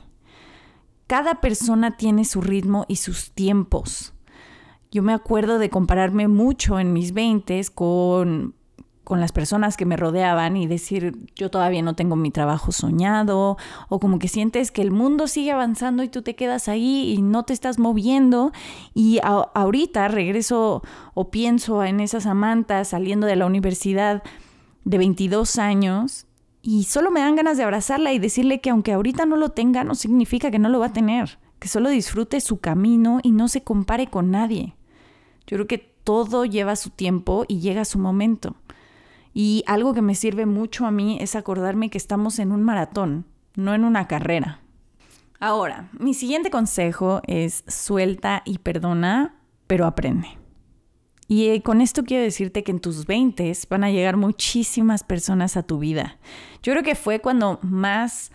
Cada 1.06 1.42
persona 1.42 1.98
tiene 1.98 2.24
su 2.24 2.39
ritmo 2.39 2.86
y 2.88 2.96
sus 2.96 3.32
tiempos. 3.32 4.13
Yo 4.89 5.03
me 5.03 5.12
acuerdo 5.12 5.60
de 5.60 5.70
compararme 5.70 6.30
mucho 6.30 6.80
en 6.80 6.94
mis 6.94 7.12
20 7.12 7.62
con 7.75 8.56
con 9.03 9.19
las 9.19 9.31
personas 9.31 9.75
que 9.75 9.86
me 9.86 9.98
rodeaban 9.98 10.55
y 10.55 10.67
decir 10.67 11.17
yo 11.36 11.51
todavía 11.51 11.81
no 11.81 11.95
tengo 11.95 12.15
mi 12.15 12.31
trabajo 12.31 12.72
soñado 12.72 13.57
o 13.89 14.00
como 14.00 14.17
que 14.19 14.27
sientes 14.27 14.72
que 14.72 14.81
el 14.81 14.91
mundo 14.91 15.27
sigue 15.27 15.51
avanzando 15.51 16.03
y 16.03 16.10
tú 16.10 16.22
te 16.22 16.36
quedas 16.36 16.69
ahí 16.69 17.13
y 17.13 17.22
no 17.22 17.43
te 17.43 17.53
estás 17.53 17.79
moviendo 17.79 18.51
y 18.93 19.19
ahorita 19.24 20.07
regreso 20.07 20.83
o 21.13 21.31
pienso 21.31 21.83
en 21.83 22.00
esa 22.00 22.22
Samantha 22.22 22.86
saliendo 22.86 23.27
de 23.27 23.36
la 23.36 23.45
universidad 23.45 24.24
de 24.86 24.98
22 24.98 25.57
años 25.57 26.25
y 26.62 26.86
solo 26.86 27.12
me 27.12 27.19
dan 27.19 27.36
ganas 27.36 27.57
de 27.57 27.63
abrazarla 27.63 28.13
y 28.13 28.19
decirle 28.19 28.62
que 28.62 28.69
aunque 28.69 28.93
ahorita 28.93 29.25
no 29.25 29.36
lo 29.36 29.50
tenga 29.50 29.83
no 29.83 29.95
significa 29.95 30.50
que 30.50 30.60
no 30.60 30.69
lo 30.69 30.79
va 30.79 30.88
a 30.88 30.93
tener, 30.93 31.39
que 31.60 31.67
solo 31.67 31.89
disfrute 31.89 32.39
su 32.39 32.60
camino 32.62 33.19
y 33.22 33.31
no 33.31 33.50
se 33.50 33.63
compare 33.63 34.07
con 34.07 34.31
nadie. 34.31 34.75
Yo 35.45 35.57
creo 35.57 35.67
que 35.67 35.77
todo 35.77 36.45
lleva 36.45 36.77
su 36.77 36.89
tiempo 36.89 37.43
y 37.50 37.60
llega 37.60 37.83
su 37.83 38.00
momento. 38.00 38.55
Y 39.33 39.63
algo 39.67 39.93
que 39.93 40.01
me 40.01 40.15
sirve 40.15 40.45
mucho 40.45 40.85
a 40.85 40.91
mí 40.91 41.17
es 41.19 41.35
acordarme 41.35 41.89
que 41.89 41.97
estamos 41.97 42.39
en 42.39 42.51
un 42.51 42.63
maratón, 42.63 43.25
no 43.55 43.73
en 43.73 43.83
una 43.83 44.07
carrera. 44.07 44.59
Ahora, 45.39 45.89
mi 45.99 46.13
siguiente 46.13 46.49
consejo 46.49 47.21
es 47.27 47.63
suelta 47.67 48.43
y 48.45 48.59
perdona, 48.59 49.35
pero 49.67 49.85
aprende. 49.85 50.37
Y 51.27 51.49
eh, 51.49 51.61
con 51.61 51.81
esto 51.81 52.03
quiero 52.03 52.23
decirte 52.23 52.63
que 52.63 52.71
en 52.71 52.79
tus 52.79 53.05
20 53.05 53.51
van 53.69 53.83
a 53.83 53.91
llegar 53.91 54.17
muchísimas 54.17 55.03
personas 55.03 55.57
a 55.57 55.63
tu 55.63 55.79
vida. 55.79 56.17
Yo 56.61 56.73
creo 56.73 56.83
que 56.83 56.95
fue 56.95 57.19
cuando 57.19 57.59
más 57.61 58.31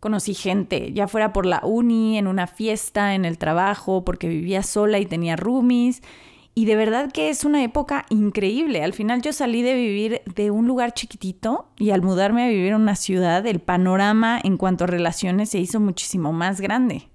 conocí 0.00 0.34
gente, 0.34 0.92
ya 0.92 1.08
fuera 1.08 1.32
por 1.32 1.46
la 1.46 1.60
uni, 1.64 2.18
en 2.18 2.26
una 2.26 2.46
fiesta, 2.46 3.14
en 3.14 3.24
el 3.24 3.38
trabajo, 3.38 4.04
porque 4.04 4.28
vivía 4.28 4.62
sola 4.62 4.98
y 4.98 5.06
tenía 5.06 5.36
roomies. 5.36 6.02
Y 6.56 6.66
de 6.66 6.76
verdad 6.76 7.10
que 7.10 7.30
es 7.30 7.44
una 7.44 7.64
época 7.64 8.06
increíble. 8.10 8.84
Al 8.84 8.92
final 8.92 9.22
yo 9.22 9.32
salí 9.32 9.62
de 9.62 9.74
vivir 9.74 10.22
de 10.36 10.52
un 10.52 10.68
lugar 10.68 10.94
chiquitito 10.94 11.68
y 11.76 11.90
al 11.90 12.02
mudarme 12.02 12.44
a 12.44 12.48
vivir 12.48 12.68
en 12.68 12.76
una 12.76 12.94
ciudad, 12.94 13.44
el 13.46 13.60
panorama 13.60 14.40
en 14.42 14.56
cuanto 14.56 14.84
a 14.84 14.86
relaciones 14.86 15.50
se 15.50 15.58
hizo 15.58 15.80
muchísimo 15.80 16.32
más 16.32 16.60
grande. 16.60 17.08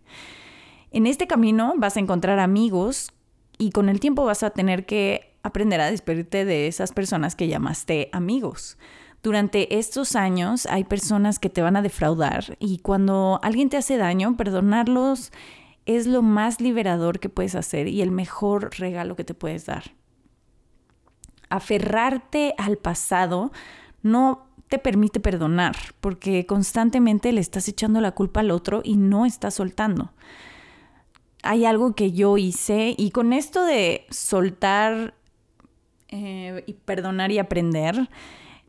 En 0.91 1.08
este 1.08 1.25
camino 1.25 1.74
vas 1.77 1.96
a 1.96 2.01
encontrar 2.01 2.39
amigos 2.39 3.13
y 3.58 3.72
con 3.72 3.88
el 3.88 4.01
tiempo 4.01 4.25
vas 4.25 4.43
a 4.43 4.50
tener 4.50 4.86
que 4.86 5.38
aprender 5.41 5.79
a 5.79 5.89
despedirte 5.89 6.43
de 6.43 6.67
esas 6.67 6.91
personas 6.91 7.36
que 7.36 7.48
llamaste 7.48 8.10
amigos. 8.12 8.77
Durante 9.24 9.77
estos 9.77 10.15
años 10.15 10.65
hay 10.65 10.84
personas 10.84 11.39
que 11.39 11.50
te 11.50 11.62
van 11.62 11.75
a 11.75 11.81
defraudar 11.81 12.58
y 12.60 12.79
cuando 12.79 13.39
alguien 13.43 13.69
te 13.69 13.77
hace 13.77 13.98
daño, 13.98 14.36
perdonarlos 14.36 15.31
es 15.96 16.05
lo 16.05 16.22
más 16.22 16.62
liberador 16.62 17.19
que 17.19 17.29
puedes 17.29 17.55
hacer 17.55 17.88
y 17.88 18.03
el 18.03 18.12
mejor 18.12 18.77
regalo 18.77 19.15
que 19.15 19.24
te 19.24 19.34
puedes 19.34 19.65
dar. 19.65 19.91
Aferrarte 21.50 22.53
al 22.60 22.77
pasado 22.77 23.51
no 24.03 24.46
te 24.67 24.77
permite 24.77 25.19
perdonar 25.19 25.75
porque 26.00 26.46
constantemente 26.46 27.31
le 27.31 27.41
estás 27.41 27.67
echando 27.67 28.01
la 28.01 28.12
culpa 28.12 28.41
al 28.41 28.51
otro 28.51 28.81
y 28.84 28.98
no 28.98 29.25
estás 29.25 29.55
soltando. 29.55 30.13
Hay 31.41 31.65
algo 31.65 31.96
que 31.96 32.12
yo 32.12 32.38
hice 32.38 32.93
y 32.96 33.10
con 33.10 33.34
esto 33.34 33.65
de 33.65 34.05
soltar 34.12 35.15
eh, 36.10 36.63
y 36.67 36.74
perdonar 36.74 37.31
y 37.31 37.39
aprender, 37.39 38.10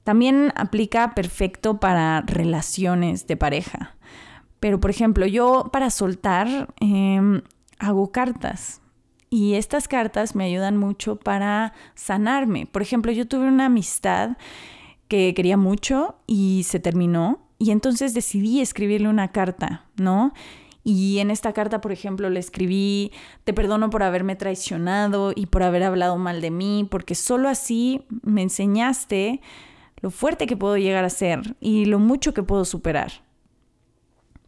también 0.04 0.54
aplica 0.56 1.14
perfecto 1.14 1.80
para 1.80 2.22
relaciones 2.22 3.26
de 3.26 3.36
pareja. 3.36 3.94
Pero, 4.60 4.78
por 4.78 4.90
ejemplo, 4.90 5.26
yo 5.26 5.70
para 5.72 5.90
soltar 5.90 6.72
em, 6.80 7.42
hago 7.78 8.12
cartas. 8.12 8.82
Y 9.30 9.54
estas 9.54 9.88
cartas 9.88 10.34
me 10.34 10.44
ayudan 10.44 10.76
mucho 10.76 11.16
para 11.16 11.72
sanarme. 11.94 12.66
Por 12.66 12.82
ejemplo, 12.82 13.10
yo 13.10 13.26
tuve 13.26 13.48
una 13.48 13.66
amistad 13.66 14.36
que 15.08 15.34
quería 15.34 15.56
mucho 15.56 16.16
y 16.26 16.64
se 16.64 16.78
terminó. 16.78 17.40
Y 17.58 17.70
entonces 17.70 18.12
decidí 18.12 18.60
escribirle 18.60 19.08
una 19.08 19.28
carta, 19.28 19.86
¿no? 19.96 20.32
Y 20.82 21.18
en 21.18 21.30
esta 21.30 21.52
carta, 21.52 21.80
por 21.80 21.92
ejemplo, 21.92 22.30
le 22.30 22.40
escribí, 22.40 23.12
te 23.44 23.52
perdono 23.52 23.90
por 23.90 24.02
haberme 24.02 24.34
traicionado 24.34 25.32
y 25.34 25.46
por 25.46 25.62
haber 25.62 25.82
hablado 25.82 26.16
mal 26.16 26.40
de 26.40 26.50
mí, 26.50 26.86
porque 26.90 27.14
solo 27.14 27.48
así 27.48 28.02
me 28.22 28.42
enseñaste 28.42 29.42
lo 30.00 30.10
fuerte 30.10 30.46
que 30.46 30.56
puedo 30.56 30.78
llegar 30.78 31.04
a 31.04 31.10
ser 31.10 31.56
y 31.60 31.84
lo 31.84 31.98
mucho 31.98 32.32
que 32.32 32.42
puedo 32.42 32.64
superar 32.64 33.12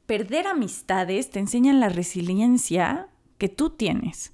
perder 0.06 0.47
amistades 0.47 1.30
te 1.30 1.38
enseñan 1.38 1.80
la 1.80 1.88
resiliencia 1.88 3.09
que 3.38 3.49
tú 3.49 3.71
tienes. 3.71 4.32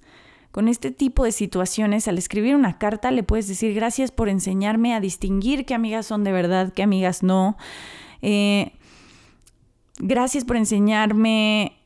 Con 0.51 0.69
este 0.69 0.91
tipo 0.91 1.25
de 1.25 1.33
situaciones, 1.33 2.09
al 2.09 2.19
escribir 2.19 2.57
una 2.57 2.79
carta, 2.79 3.11
le 3.11 3.23
puedes 3.23 3.49
decir 3.49 3.75
gracias 3.75 4.11
por 4.11 4.29
enseñarme 4.29 4.95
a 4.95 5.01
distinguir 5.01 5.67
qué 5.67 5.75
amigas 5.75 6.07
son 6.07 6.25
de 6.25 6.33
verdad, 6.33 6.73
qué 6.73 6.83
amigas 6.83 7.23
no. 7.23 7.57
Eh, 8.23 8.73
gracias 9.99 10.45
por 10.45 10.57
enseñarme 10.57 11.79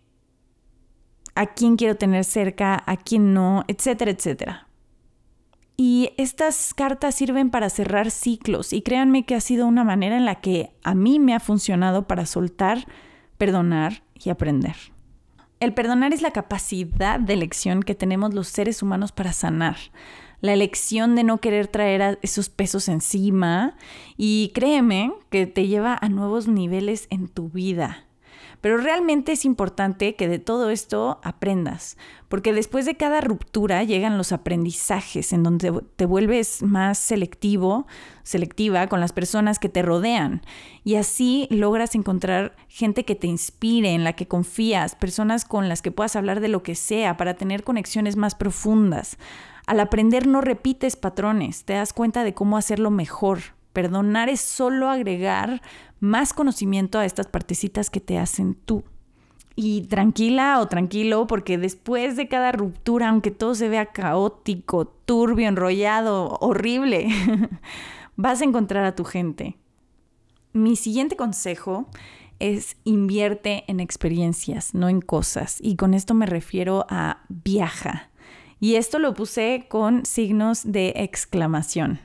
a 1.35 1.47
quién 1.47 1.77
quiero 1.77 1.97
tener 1.97 2.25
cerca, 2.25 2.83
a 2.87 2.97
quién 2.97 3.35
no, 3.35 3.65
etcétera, 3.69 4.11
etcétera. 4.11 4.69
Y 5.77 6.11
estas 6.17 6.75
cartas 6.75 7.15
sirven 7.15 7.51
para 7.51 7.71
cerrar 7.71 8.11
ciclos 8.11 8.73
y 8.73 8.83
créanme 8.83 9.25
que 9.25 9.35
ha 9.35 9.41
sido 9.41 9.67
una 9.67 9.85
manera 9.85 10.17
en 10.17 10.27
la 10.27 10.41
que 10.41 10.71
a 10.85 10.95
mí 10.95 11.19
me 11.19 11.35
ha 11.35 11.41
funcionado 11.41 12.07
para 12.07 12.27
soltar 12.27 12.87
perdonar 13.43 14.05
y 14.15 14.31
aprender. 14.31 14.77
El 15.59 15.75
perdonar 15.75 16.13
es 16.13 16.23
la 16.23 16.31
capacidad 16.31 17.19
de 17.19 17.33
elección 17.33 17.83
que 17.83 17.97
tenemos 17.97 18.33
los 18.35 18.47
seres 18.47 18.85
humanos 18.85 19.11
para 19.11 19.33
sanar. 19.33 19.79
La 20.41 20.53
elección 20.53 21.17
de 21.17 21.25
no 21.25 21.39
querer 21.39 21.67
traer 21.67 22.21
esos 22.23 22.49
pesos 22.49 22.87
encima 22.87 23.75
y 24.17 24.53
créeme 24.55 25.13
que 25.29 25.49
te 25.49 25.67
lleva 25.67 25.99
a 26.01 26.09
nuevos 26.09 26.47
niveles 26.47 27.09
en 27.11 27.27
tu 27.27 27.49
vida. 27.49 28.05
Pero 28.63 28.79
realmente 28.79 29.33
es 29.33 29.45
importante 29.45 30.15
que 30.15 30.29
de 30.29 30.39
todo 30.39 30.71
esto 30.71 31.21
aprendas, 31.25 31.99
porque 32.29 32.55
después 32.55 32.87
de 32.87 32.97
cada 32.97 33.21
ruptura 33.21 33.83
llegan 33.83 34.17
los 34.17 34.31
aprendizajes 34.31 35.33
en 35.33 35.43
donde 35.43 35.83
te 35.97 36.07
vuelves 36.07 36.63
más 36.63 36.99
selectivo, 36.99 37.89
selectiva 38.23 38.87
con 38.87 39.01
las 39.01 39.13
personas 39.13 39.59
que 39.59 39.69
te 39.69 39.83
rodean 39.83 40.43
y 40.85 40.95
así 40.95 41.49
logras 41.51 41.97
encontrar 41.97 42.55
gente 42.69 43.05
que 43.05 43.17
te 43.17 43.27
inspire, 43.27 43.91
en 43.91 44.05
la 44.05 44.13
que 44.13 44.29
confías, 44.29 44.95
personas 44.95 45.45
con 45.45 45.69
las 45.69 45.83
que 45.83 45.91
puedas 45.91 46.15
hablar 46.15 46.39
de 46.39 46.49
lo 46.49 46.63
que 46.63 46.77
sea 46.77 47.17
para 47.17 47.35
tener 47.35 47.65
conexiones 47.65 48.15
más 48.15 48.37
profundas. 48.37 49.19
Al 49.67 49.81
aprender 49.81 50.29
no 50.29 50.41
repites 50.41 50.95
patrones, 50.95 51.65
te 51.65 51.73
das 51.73 51.93
cuenta 51.93 52.23
de 52.23 52.33
cómo 52.33 52.57
hacerlo 52.57 52.93
mejor. 52.93 53.41
Perdonar 53.73 54.29
es 54.29 54.41
solo 54.41 54.89
agregar 54.91 55.63
más 56.01 56.33
conocimiento 56.33 56.99
a 56.99 57.05
estas 57.05 57.27
partecitas 57.27 57.91
que 57.91 58.01
te 58.01 58.19
hacen 58.19 58.55
tú. 58.55 58.85
Y 59.55 59.83
tranquila 59.83 60.61
o 60.61 60.69
tranquilo, 60.69 61.27
porque 61.27 61.59
después 61.59 62.17
de 62.17 62.27
cada 62.27 62.53
ruptura, 62.53 63.11
aunque 63.11 63.31
todo 63.31 63.55
se 63.55 63.69
vea 63.69 63.87
caótico, 63.87 64.87
turbio, 64.87 65.47
enrollado, 65.47 66.39
horrible, 66.41 67.09
vas 68.17 68.41
a 68.41 68.45
encontrar 68.45 68.85
a 68.85 68.95
tu 68.95 69.05
gente. 69.05 69.59
Mi 70.53 70.77
siguiente 70.77 71.17
consejo 71.17 71.87
es 72.39 72.77
invierte 72.85 73.65
en 73.69 73.79
experiencias, 73.79 74.75
no 74.75 74.89
en 74.89 75.01
cosas. 75.01 75.59
Y 75.61 75.77
con 75.77 75.95
esto 75.95 76.15
me 76.15 76.27
refiero 76.27 76.87
a 76.89 77.23
viaja. 77.29 78.11
Y 78.59 78.75
esto 78.75 78.99
lo 78.99 79.15
puse 79.15 79.67
con 79.69 80.05
signos 80.07 80.63
de 80.65 80.93
exclamación. 80.97 82.01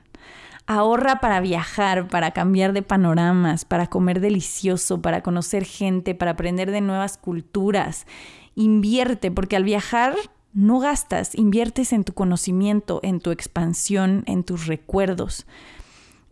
Ahorra 0.67 1.21
para 1.21 1.39
viajar, 1.39 2.09
para 2.09 2.31
cambiar 2.31 2.73
de 2.73 2.81
panoramas, 2.81 3.63
para 3.63 3.87
comer 3.87 4.19
delicioso, 4.19 5.01
para 5.01 5.23
conocer 5.23 5.63
gente, 5.63 6.13
para 6.13 6.31
aprender 6.31 6.71
de 6.71 6.81
nuevas 6.81 7.17
culturas. 7.17 8.05
Invierte, 8.53 9.31
porque 9.31 9.55
al 9.55 9.63
viajar 9.63 10.15
no 10.53 10.79
gastas, 10.79 11.35
inviertes 11.35 11.93
en 11.93 12.03
tu 12.03 12.13
conocimiento, 12.13 12.99
en 13.01 13.21
tu 13.21 13.31
expansión, 13.31 14.23
en 14.25 14.43
tus 14.43 14.67
recuerdos. 14.67 15.45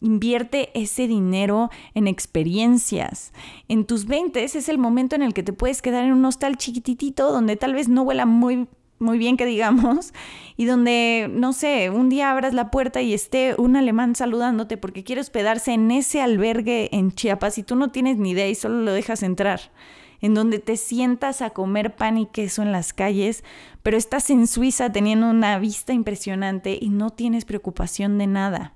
Invierte 0.01 0.69
ese 0.73 1.07
dinero 1.07 1.69
en 1.93 2.07
experiencias. 2.07 3.31
En 3.69 3.85
tus 3.85 4.05
20 4.05 4.43
es 4.43 4.67
el 4.67 4.77
momento 4.77 5.15
en 5.15 5.21
el 5.21 5.33
que 5.33 5.43
te 5.43 5.53
puedes 5.53 5.81
quedar 5.81 6.03
en 6.03 6.11
un 6.11 6.25
hostal 6.25 6.57
chiquititito 6.57 7.31
donde 7.31 7.55
tal 7.55 7.73
vez 7.73 7.87
no 7.87 8.01
huela 8.01 8.25
muy 8.25 8.67
muy 8.99 9.17
bien 9.17 9.37
que 9.37 9.45
digamos, 9.45 10.13
y 10.57 10.65
donde, 10.65 11.29
no 11.31 11.53
sé, 11.53 11.89
un 11.89 12.09
día 12.09 12.31
abras 12.31 12.53
la 12.53 12.71
puerta 12.71 13.01
y 13.01 13.13
esté 13.13 13.55
un 13.57 13.75
alemán 13.75 14.15
saludándote 14.15 14.77
porque 14.77 15.03
quiere 15.03 15.21
hospedarse 15.21 15.73
en 15.73 15.91
ese 15.91 16.21
albergue 16.21 16.89
en 16.93 17.11
Chiapas 17.11 17.57
y 17.57 17.63
tú 17.63 17.75
no 17.75 17.91
tienes 17.91 18.17
ni 18.17 18.31
idea 18.31 18.47
y 18.47 18.55
solo 18.55 18.81
lo 18.81 18.93
dejas 18.93 19.23
entrar, 19.23 19.59
en 20.21 20.33
donde 20.33 20.59
te 20.59 20.77
sientas 20.77 21.41
a 21.41 21.49
comer 21.49 21.95
pan 21.95 22.17
y 22.17 22.25
queso 22.25 22.61
en 22.61 22.71
las 22.71 22.93
calles, 22.93 23.43
pero 23.83 23.97
estás 23.97 24.29
en 24.29 24.47
Suiza 24.47 24.91
teniendo 24.91 25.29
una 25.29 25.59
vista 25.59 25.93
impresionante 25.93 26.77
y 26.79 26.89
no 26.89 27.09
tienes 27.09 27.45
preocupación 27.45 28.17
de 28.17 28.27
nada. 28.27 28.73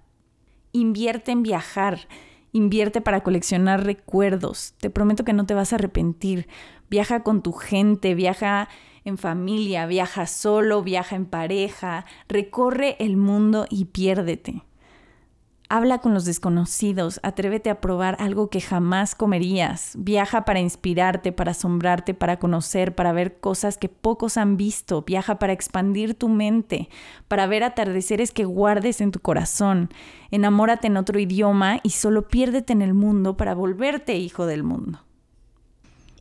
Invierte 0.72 1.32
en 1.32 1.44
viajar. 1.44 2.08
Invierte 2.52 3.00
para 3.02 3.22
coleccionar 3.22 3.86
recuerdos. 3.86 4.74
Te 4.80 4.90
prometo 4.90 5.24
que 5.24 5.34
no 5.34 5.46
te 5.46 5.54
vas 5.54 5.72
a 5.72 5.76
arrepentir. 5.76 6.48
Viaja 6.90 7.22
con 7.22 7.44
tu 7.44 7.54
gente, 7.54 8.16
viaja 8.16 8.70
en 9.10 9.18
familia, 9.18 9.86
viaja 9.86 10.26
solo, 10.26 10.82
viaja 10.82 11.16
en 11.16 11.26
pareja, 11.26 12.06
recorre 12.28 12.96
el 13.00 13.18
mundo 13.18 13.66
y 13.70 13.86
piérdete. 13.86 14.64
Habla 15.72 16.00
con 16.00 16.16
los 16.16 16.26
desconocidos, 16.26 17.20
atrévete 17.22 17.70
a 17.70 17.80
probar 17.80 18.18
algo 18.20 18.50
que 18.50 18.60
jamás 18.60 19.14
comerías. 19.14 19.94
Viaja 20.00 20.44
para 20.44 20.60
inspirarte, 20.60 21.32
para 21.32 21.52
asombrarte, 21.52 22.16
para 22.16 22.40
conocer, 22.40 22.96
para 22.96 23.12
ver 23.12 23.40
cosas 23.40 23.78
que 23.78 23.88
pocos 23.88 24.38
han 24.38 24.58
visto. 24.58 25.04
Viaja 25.04 25.38
para 25.38 25.54
expandir 25.54 26.16
tu 26.16 26.28
mente, 26.28 26.90
para 27.28 27.46
ver 27.46 27.64
atardeceres 27.64 28.32
que 28.32 28.46
guardes 28.46 29.00
en 29.00 29.12
tu 29.12 29.20
corazón. 29.20 29.90
Enamórate 30.32 30.88
en 30.88 30.98
otro 30.98 31.20
idioma 31.20 31.82
y 31.84 31.92
solo 31.92 32.28
piérdete 32.28 32.74
en 32.74 32.82
el 32.82 32.96
mundo 32.96 33.38
para 33.38 33.54
volverte 33.54 34.18
hijo 34.18 34.48
del 34.48 34.64
mundo. 34.64 35.02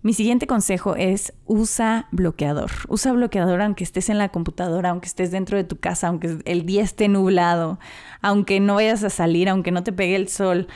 Mi 0.02 0.12
siguiente 0.12 0.46
consejo 0.46 0.94
es 0.94 1.32
usa 1.46 2.06
bloqueador. 2.12 2.70
Usa 2.88 3.12
bloqueador 3.12 3.60
aunque 3.62 3.84
estés 3.84 4.08
en 4.08 4.18
la 4.18 4.28
computadora, 4.28 4.90
aunque 4.90 5.06
estés 5.06 5.30
dentro 5.30 5.56
de 5.56 5.64
tu 5.64 5.78
casa, 5.78 6.08
aunque 6.08 6.38
el 6.44 6.66
día 6.66 6.82
esté 6.82 7.08
nublado, 7.08 7.78
aunque 8.22 8.60
no 8.60 8.76
vayas 8.76 9.02
a 9.02 9.10
salir, 9.10 9.48
aunque 9.48 9.72
no 9.72 9.82
te 9.82 9.92
pegue 9.92 10.14
el 10.14 10.28
sol. 10.28 10.68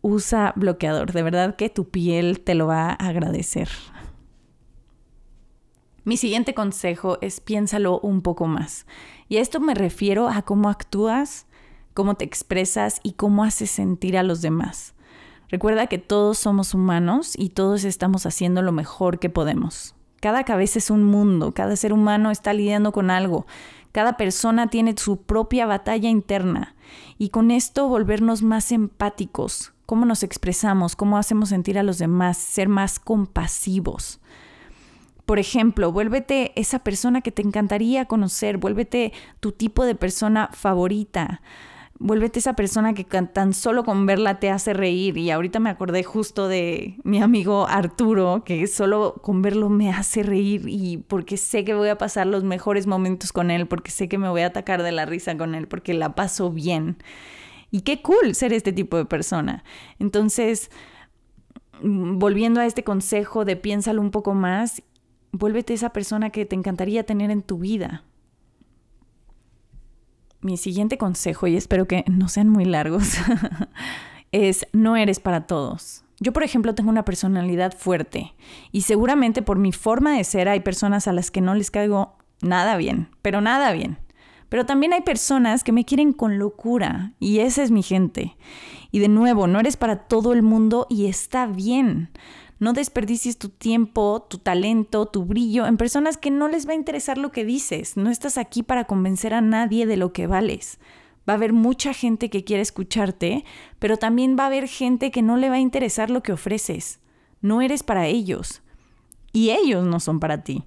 Usa 0.00 0.52
bloqueador. 0.54 1.12
De 1.12 1.22
verdad 1.22 1.56
que 1.56 1.70
tu 1.70 1.88
piel 1.88 2.40
te 2.40 2.54
lo 2.54 2.68
va 2.68 2.90
a 2.90 2.92
agradecer. 2.92 3.68
Mi 6.04 6.16
siguiente 6.16 6.54
consejo 6.54 7.18
es 7.20 7.40
piénsalo 7.40 7.98
un 8.00 8.22
poco 8.22 8.46
más. 8.46 8.86
Y 9.28 9.38
a 9.38 9.40
esto 9.40 9.60
me 9.60 9.74
refiero 9.74 10.28
a 10.28 10.42
cómo 10.42 10.70
actúas, 10.70 11.46
cómo 11.94 12.14
te 12.14 12.24
expresas 12.24 13.00
y 13.02 13.12
cómo 13.12 13.42
haces 13.42 13.70
sentir 13.70 14.16
a 14.16 14.22
los 14.22 14.40
demás. 14.40 14.94
Recuerda 15.50 15.86
que 15.86 15.98
todos 15.98 16.38
somos 16.38 16.74
humanos 16.74 17.32
y 17.36 17.50
todos 17.50 17.84
estamos 17.84 18.26
haciendo 18.26 18.60
lo 18.62 18.72
mejor 18.72 19.18
que 19.18 19.30
podemos. 19.30 19.94
Cada 20.20 20.44
cabeza 20.44 20.78
es 20.78 20.90
un 20.90 21.04
mundo, 21.04 21.52
cada 21.54 21.76
ser 21.76 21.92
humano 21.92 22.30
está 22.30 22.52
lidiando 22.52 22.92
con 22.92 23.10
algo, 23.10 23.46
cada 23.92 24.16
persona 24.16 24.66
tiene 24.68 24.94
su 24.96 25.22
propia 25.22 25.64
batalla 25.64 26.10
interna 26.10 26.74
y 27.18 27.30
con 27.30 27.50
esto 27.50 27.88
volvernos 27.88 28.42
más 28.42 28.72
empáticos, 28.72 29.72
cómo 29.86 30.04
nos 30.04 30.22
expresamos, 30.22 30.96
cómo 30.96 31.18
hacemos 31.18 31.50
sentir 31.50 31.78
a 31.78 31.82
los 31.82 31.98
demás, 31.98 32.36
ser 32.36 32.68
más 32.68 32.98
compasivos. 32.98 34.20
Por 35.24 35.38
ejemplo, 35.38 35.92
vuélvete 35.92 36.52
esa 36.60 36.80
persona 36.80 37.20
que 37.20 37.32
te 37.32 37.42
encantaría 37.42 38.06
conocer, 38.06 38.56
vuélvete 38.56 39.12
tu 39.40 39.52
tipo 39.52 39.84
de 39.84 39.94
persona 39.94 40.50
favorita. 40.52 41.42
Vuélvete 42.00 42.38
esa 42.38 42.54
persona 42.54 42.94
que 42.94 43.02
tan 43.04 43.52
solo 43.52 43.82
con 43.82 44.06
verla 44.06 44.38
te 44.38 44.50
hace 44.50 44.72
reír. 44.72 45.18
Y 45.18 45.32
ahorita 45.32 45.58
me 45.58 45.70
acordé 45.70 46.04
justo 46.04 46.46
de 46.46 46.96
mi 47.02 47.20
amigo 47.20 47.66
Arturo, 47.66 48.44
que 48.44 48.66
solo 48.68 49.14
con 49.20 49.42
verlo 49.42 49.68
me 49.68 49.90
hace 49.90 50.22
reír 50.22 50.62
y 50.68 50.98
porque 50.98 51.36
sé 51.36 51.64
que 51.64 51.74
voy 51.74 51.88
a 51.88 51.98
pasar 51.98 52.28
los 52.28 52.44
mejores 52.44 52.86
momentos 52.86 53.32
con 53.32 53.50
él, 53.50 53.66
porque 53.66 53.90
sé 53.90 54.08
que 54.08 54.16
me 54.16 54.28
voy 54.28 54.42
a 54.42 54.46
atacar 54.46 54.84
de 54.84 54.92
la 54.92 55.06
risa 55.06 55.36
con 55.36 55.56
él, 55.56 55.66
porque 55.66 55.92
la 55.92 56.14
paso 56.14 56.52
bien. 56.52 56.98
Y 57.72 57.80
qué 57.80 58.00
cool 58.00 58.34
ser 58.34 58.52
este 58.52 58.72
tipo 58.72 58.96
de 58.96 59.04
persona. 59.04 59.64
Entonces, 59.98 60.70
volviendo 61.82 62.60
a 62.60 62.66
este 62.66 62.84
consejo 62.84 63.44
de 63.44 63.56
piénsalo 63.56 64.00
un 64.00 64.12
poco 64.12 64.34
más, 64.34 64.84
vuélvete 65.32 65.74
esa 65.74 65.92
persona 65.92 66.30
que 66.30 66.46
te 66.46 66.54
encantaría 66.54 67.04
tener 67.04 67.32
en 67.32 67.42
tu 67.42 67.58
vida 67.58 68.04
mi 70.40 70.56
siguiente 70.56 70.98
consejo, 70.98 71.46
y 71.46 71.56
espero 71.56 71.86
que 71.86 72.04
no 72.06 72.28
sean 72.28 72.48
muy 72.48 72.64
largos, 72.64 73.14
es 74.32 74.66
no 74.72 74.96
eres 74.96 75.20
para 75.20 75.46
todos. 75.46 76.04
Yo, 76.20 76.32
por 76.32 76.42
ejemplo, 76.42 76.74
tengo 76.74 76.90
una 76.90 77.04
personalidad 77.04 77.76
fuerte 77.76 78.34
y 78.72 78.82
seguramente 78.82 79.42
por 79.42 79.58
mi 79.58 79.72
forma 79.72 80.16
de 80.16 80.24
ser 80.24 80.48
hay 80.48 80.60
personas 80.60 81.06
a 81.06 81.12
las 81.12 81.30
que 81.30 81.40
no 81.40 81.54
les 81.54 81.70
caigo 81.70 82.16
nada 82.40 82.76
bien, 82.76 83.08
pero 83.22 83.40
nada 83.40 83.72
bien. 83.72 83.98
Pero 84.48 84.64
también 84.64 84.94
hay 84.94 85.02
personas 85.02 85.62
que 85.62 85.72
me 85.72 85.84
quieren 85.84 86.12
con 86.12 86.38
locura 86.38 87.12
y 87.20 87.40
esa 87.40 87.62
es 87.62 87.70
mi 87.70 87.82
gente. 87.82 88.36
Y 88.90 88.98
de 88.98 89.08
nuevo, 89.08 89.46
no 89.46 89.60
eres 89.60 89.76
para 89.76 89.96
todo 89.96 90.32
el 90.32 90.42
mundo 90.42 90.86
y 90.88 91.06
está 91.06 91.46
bien. 91.46 92.10
No 92.60 92.72
desperdicies 92.72 93.38
tu 93.38 93.50
tiempo, 93.50 94.26
tu 94.28 94.38
talento, 94.38 95.06
tu 95.06 95.24
brillo 95.24 95.66
en 95.66 95.76
personas 95.76 96.16
que 96.16 96.30
no 96.30 96.48
les 96.48 96.66
va 96.66 96.72
a 96.72 96.76
interesar 96.76 97.16
lo 97.16 97.30
que 97.30 97.44
dices. 97.44 97.96
No 97.96 98.10
estás 98.10 98.36
aquí 98.36 98.64
para 98.64 98.84
convencer 98.84 99.32
a 99.32 99.40
nadie 99.40 99.86
de 99.86 99.96
lo 99.96 100.12
que 100.12 100.26
vales. 100.26 100.80
Va 101.28 101.34
a 101.34 101.36
haber 101.36 101.52
mucha 101.52 101.92
gente 101.92 102.30
que 102.30 102.42
quiere 102.42 102.62
escucharte, 102.62 103.44
pero 103.78 103.96
también 103.96 104.36
va 104.36 104.44
a 104.44 104.46
haber 104.48 104.66
gente 104.66 105.12
que 105.12 105.22
no 105.22 105.36
le 105.36 105.50
va 105.50 105.56
a 105.56 105.60
interesar 105.60 106.10
lo 106.10 106.22
que 106.22 106.32
ofreces. 106.32 106.98
No 107.40 107.62
eres 107.62 107.84
para 107.84 108.08
ellos. 108.08 108.62
Y 109.32 109.50
ellos 109.50 109.86
no 109.86 110.00
son 110.00 110.18
para 110.18 110.42
ti. 110.42 110.64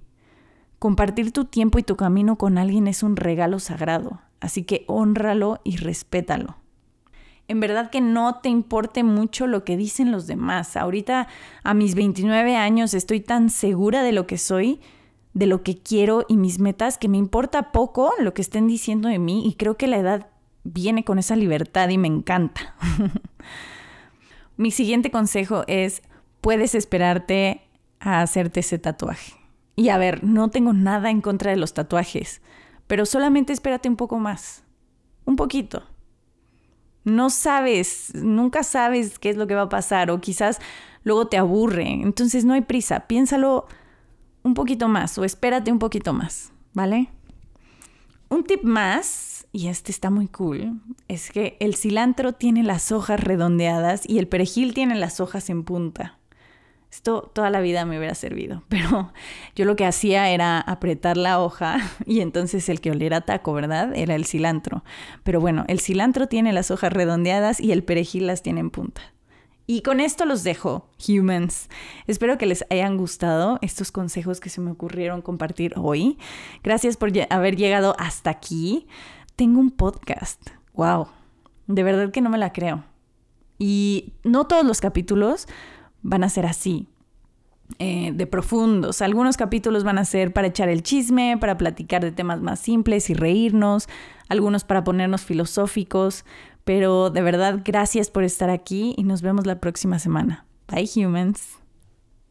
Compartir 0.79 1.33
tu 1.33 1.45
tiempo 1.45 1.77
y 1.77 1.83
tu 1.83 1.97
camino 1.97 2.37
con 2.37 2.57
alguien 2.57 2.87
es 2.87 3.03
un 3.03 3.17
regalo 3.17 3.59
sagrado, 3.59 4.21
así 4.39 4.63
que 4.63 4.85
honralo 4.87 5.59
y 5.63 5.75
respétalo 5.75 6.60
en 7.51 7.59
verdad 7.59 7.89
que 7.89 7.99
no 7.99 8.35
te 8.35 8.47
importe 8.47 9.03
mucho 9.03 9.45
lo 9.45 9.65
que 9.65 9.75
dicen 9.75 10.09
los 10.09 10.25
demás. 10.25 10.77
Ahorita 10.77 11.27
a 11.63 11.73
mis 11.73 11.95
29 11.95 12.55
años 12.55 12.93
estoy 12.93 13.19
tan 13.19 13.49
segura 13.49 14.03
de 14.03 14.13
lo 14.13 14.25
que 14.25 14.37
soy, 14.37 14.79
de 15.33 15.47
lo 15.47 15.61
que 15.61 15.77
quiero 15.77 16.25
y 16.29 16.37
mis 16.37 16.59
metas, 16.59 16.97
que 16.97 17.09
me 17.09 17.17
importa 17.17 17.73
poco 17.73 18.13
lo 18.19 18.33
que 18.33 18.41
estén 18.41 18.67
diciendo 18.67 19.09
de 19.09 19.19
mí 19.19 19.45
y 19.45 19.55
creo 19.55 19.75
que 19.75 19.87
la 19.87 19.97
edad 19.97 20.27
viene 20.63 21.03
con 21.03 21.19
esa 21.19 21.35
libertad 21.35 21.89
y 21.89 21.97
me 21.97 22.07
encanta. 22.07 22.73
Mi 24.55 24.71
siguiente 24.71 25.11
consejo 25.11 25.65
es, 25.67 26.03
puedes 26.39 26.73
esperarte 26.73 27.63
a 27.99 28.21
hacerte 28.21 28.61
ese 28.61 28.79
tatuaje. 28.79 29.33
Y 29.75 29.89
a 29.89 29.97
ver, 29.97 30.23
no 30.23 30.49
tengo 30.51 30.71
nada 30.71 31.09
en 31.09 31.19
contra 31.19 31.51
de 31.51 31.57
los 31.57 31.73
tatuajes, 31.73 32.41
pero 32.87 33.05
solamente 33.05 33.51
espérate 33.51 33.89
un 33.89 33.97
poco 33.97 34.19
más, 34.19 34.63
un 35.25 35.35
poquito 35.35 35.83
no 37.03 37.29
sabes, 37.29 38.11
nunca 38.13 38.63
sabes 38.63 39.19
qué 39.19 39.29
es 39.29 39.37
lo 39.37 39.47
que 39.47 39.55
va 39.55 39.63
a 39.63 39.69
pasar 39.69 40.11
o 40.11 40.21
quizás 40.21 40.59
luego 41.03 41.27
te 41.27 41.37
aburre. 41.37 41.89
Entonces 41.89 42.45
no 42.45 42.53
hay 42.53 42.61
prisa, 42.61 43.07
piénsalo 43.07 43.67
un 44.43 44.53
poquito 44.53 44.87
más 44.87 45.17
o 45.17 45.23
espérate 45.23 45.71
un 45.71 45.79
poquito 45.79 46.13
más, 46.13 46.51
¿vale? 46.73 47.09
Un 48.29 48.43
tip 48.45 48.63
más, 48.63 49.45
y 49.51 49.67
este 49.67 49.91
está 49.91 50.09
muy 50.09 50.27
cool, 50.27 50.79
es 51.09 51.31
que 51.31 51.57
el 51.59 51.75
cilantro 51.75 52.31
tiene 52.31 52.63
las 52.63 52.93
hojas 52.93 53.19
redondeadas 53.19 54.07
y 54.07 54.19
el 54.19 54.27
perejil 54.27 54.73
tiene 54.73 54.95
las 54.95 55.19
hojas 55.19 55.49
en 55.49 55.63
punta. 55.63 56.20
Esto 56.91 57.31
toda 57.33 57.49
la 57.49 57.61
vida 57.61 57.85
me 57.85 57.97
hubiera 57.97 58.15
servido, 58.15 58.63
pero 58.69 59.13
yo 59.55 59.65
lo 59.65 59.75
que 59.75 59.85
hacía 59.85 60.29
era 60.29 60.59
apretar 60.59 61.17
la 61.17 61.39
hoja 61.39 61.77
y 62.05 62.19
entonces 62.19 62.67
el 62.69 62.81
que 62.81 62.91
oliera 62.91 63.21
taco, 63.21 63.53
¿verdad? 63.53 63.95
Era 63.95 64.15
el 64.15 64.25
cilantro. 64.25 64.83
Pero 65.23 65.39
bueno, 65.39 65.63
el 65.67 65.79
cilantro 65.79 66.27
tiene 66.27 66.51
las 66.53 66.69
hojas 66.69 66.91
redondeadas 66.91 67.59
y 67.59 67.71
el 67.71 67.83
perejil 67.83 68.27
las 68.27 68.43
tiene 68.43 68.59
en 68.59 68.69
punta. 68.69 69.01
Y 69.67 69.83
con 69.83 70.01
esto 70.01 70.25
los 70.25 70.43
dejo, 70.43 70.89
humans. 71.07 71.69
Espero 72.05 72.37
que 72.37 72.45
les 72.45 72.65
hayan 72.69 72.97
gustado 72.97 73.57
estos 73.61 73.91
consejos 73.93 74.41
que 74.41 74.49
se 74.49 74.59
me 74.59 74.71
ocurrieron 74.71 75.21
compartir 75.21 75.73
hoy. 75.77 76.17
Gracias 76.61 76.97
por 76.97 77.11
haber 77.29 77.55
llegado 77.55 77.95
hasta 77.97 78.31
aquí. 78.31 78.87
Tengo 79.37 79.61
un 79.61 79.71
podcast. 79.71 80.41
¡Wow! 80.73 81.07
De 81.67 81.83
verdad 81.83 82.11
que 82.11 82.19
no 82.19 82.29
me 82.29 82.37
la 82.37 82.51
creo. 82.51 82.83
Y 83.59 84.11
no 84.25 84.45
todos 84.45 84.65
los 84.65 84.81
capítulos 84.81 85.47
van 86.01 86.23
a 86.23 86.29
ser 86.29 86.45
así, 86.45 86.87
eh, 87.79 88.11
de 88.13 88.27
profundos. 88.27 89.01
Algunos 89.01 89.37
capítulos 89.37 89.83
van 89.83 89.97
a 89.97 90.05
ser 90.05 90.33
para 90.33 90.47
echar 90.47 90.69
el 90.69 90.83
chisme, 90.83 91.37
para 91.39 91.57
platicar 91.57 92.03
de 92.03 92.11
temas 92.11 92.41
más 92.41 92.59
simples 92.59 93.09
y 93.09 93.13
reírnos, 93.13 93.87
algunos 94.29 94.63
para 94.63 94.83
ponernos 94.83 95.21
filosóficos, 95.21 96.25
pero 96.63 97.09
de 97.09 97.21
verdad 97.21 97.61
gracias 97.63 98.09
por 98.09 98.23
estar 98.23 98.49
aquí 98.49 98.93
y 98.97 99.03
nos 99.03 99.21
vemos 99.21 99.45
la 99.45 99.59
próxima 99.59 99.99
semana. 99.99 100.45
Bye 100.67 100.89
humans. 100.95 101.60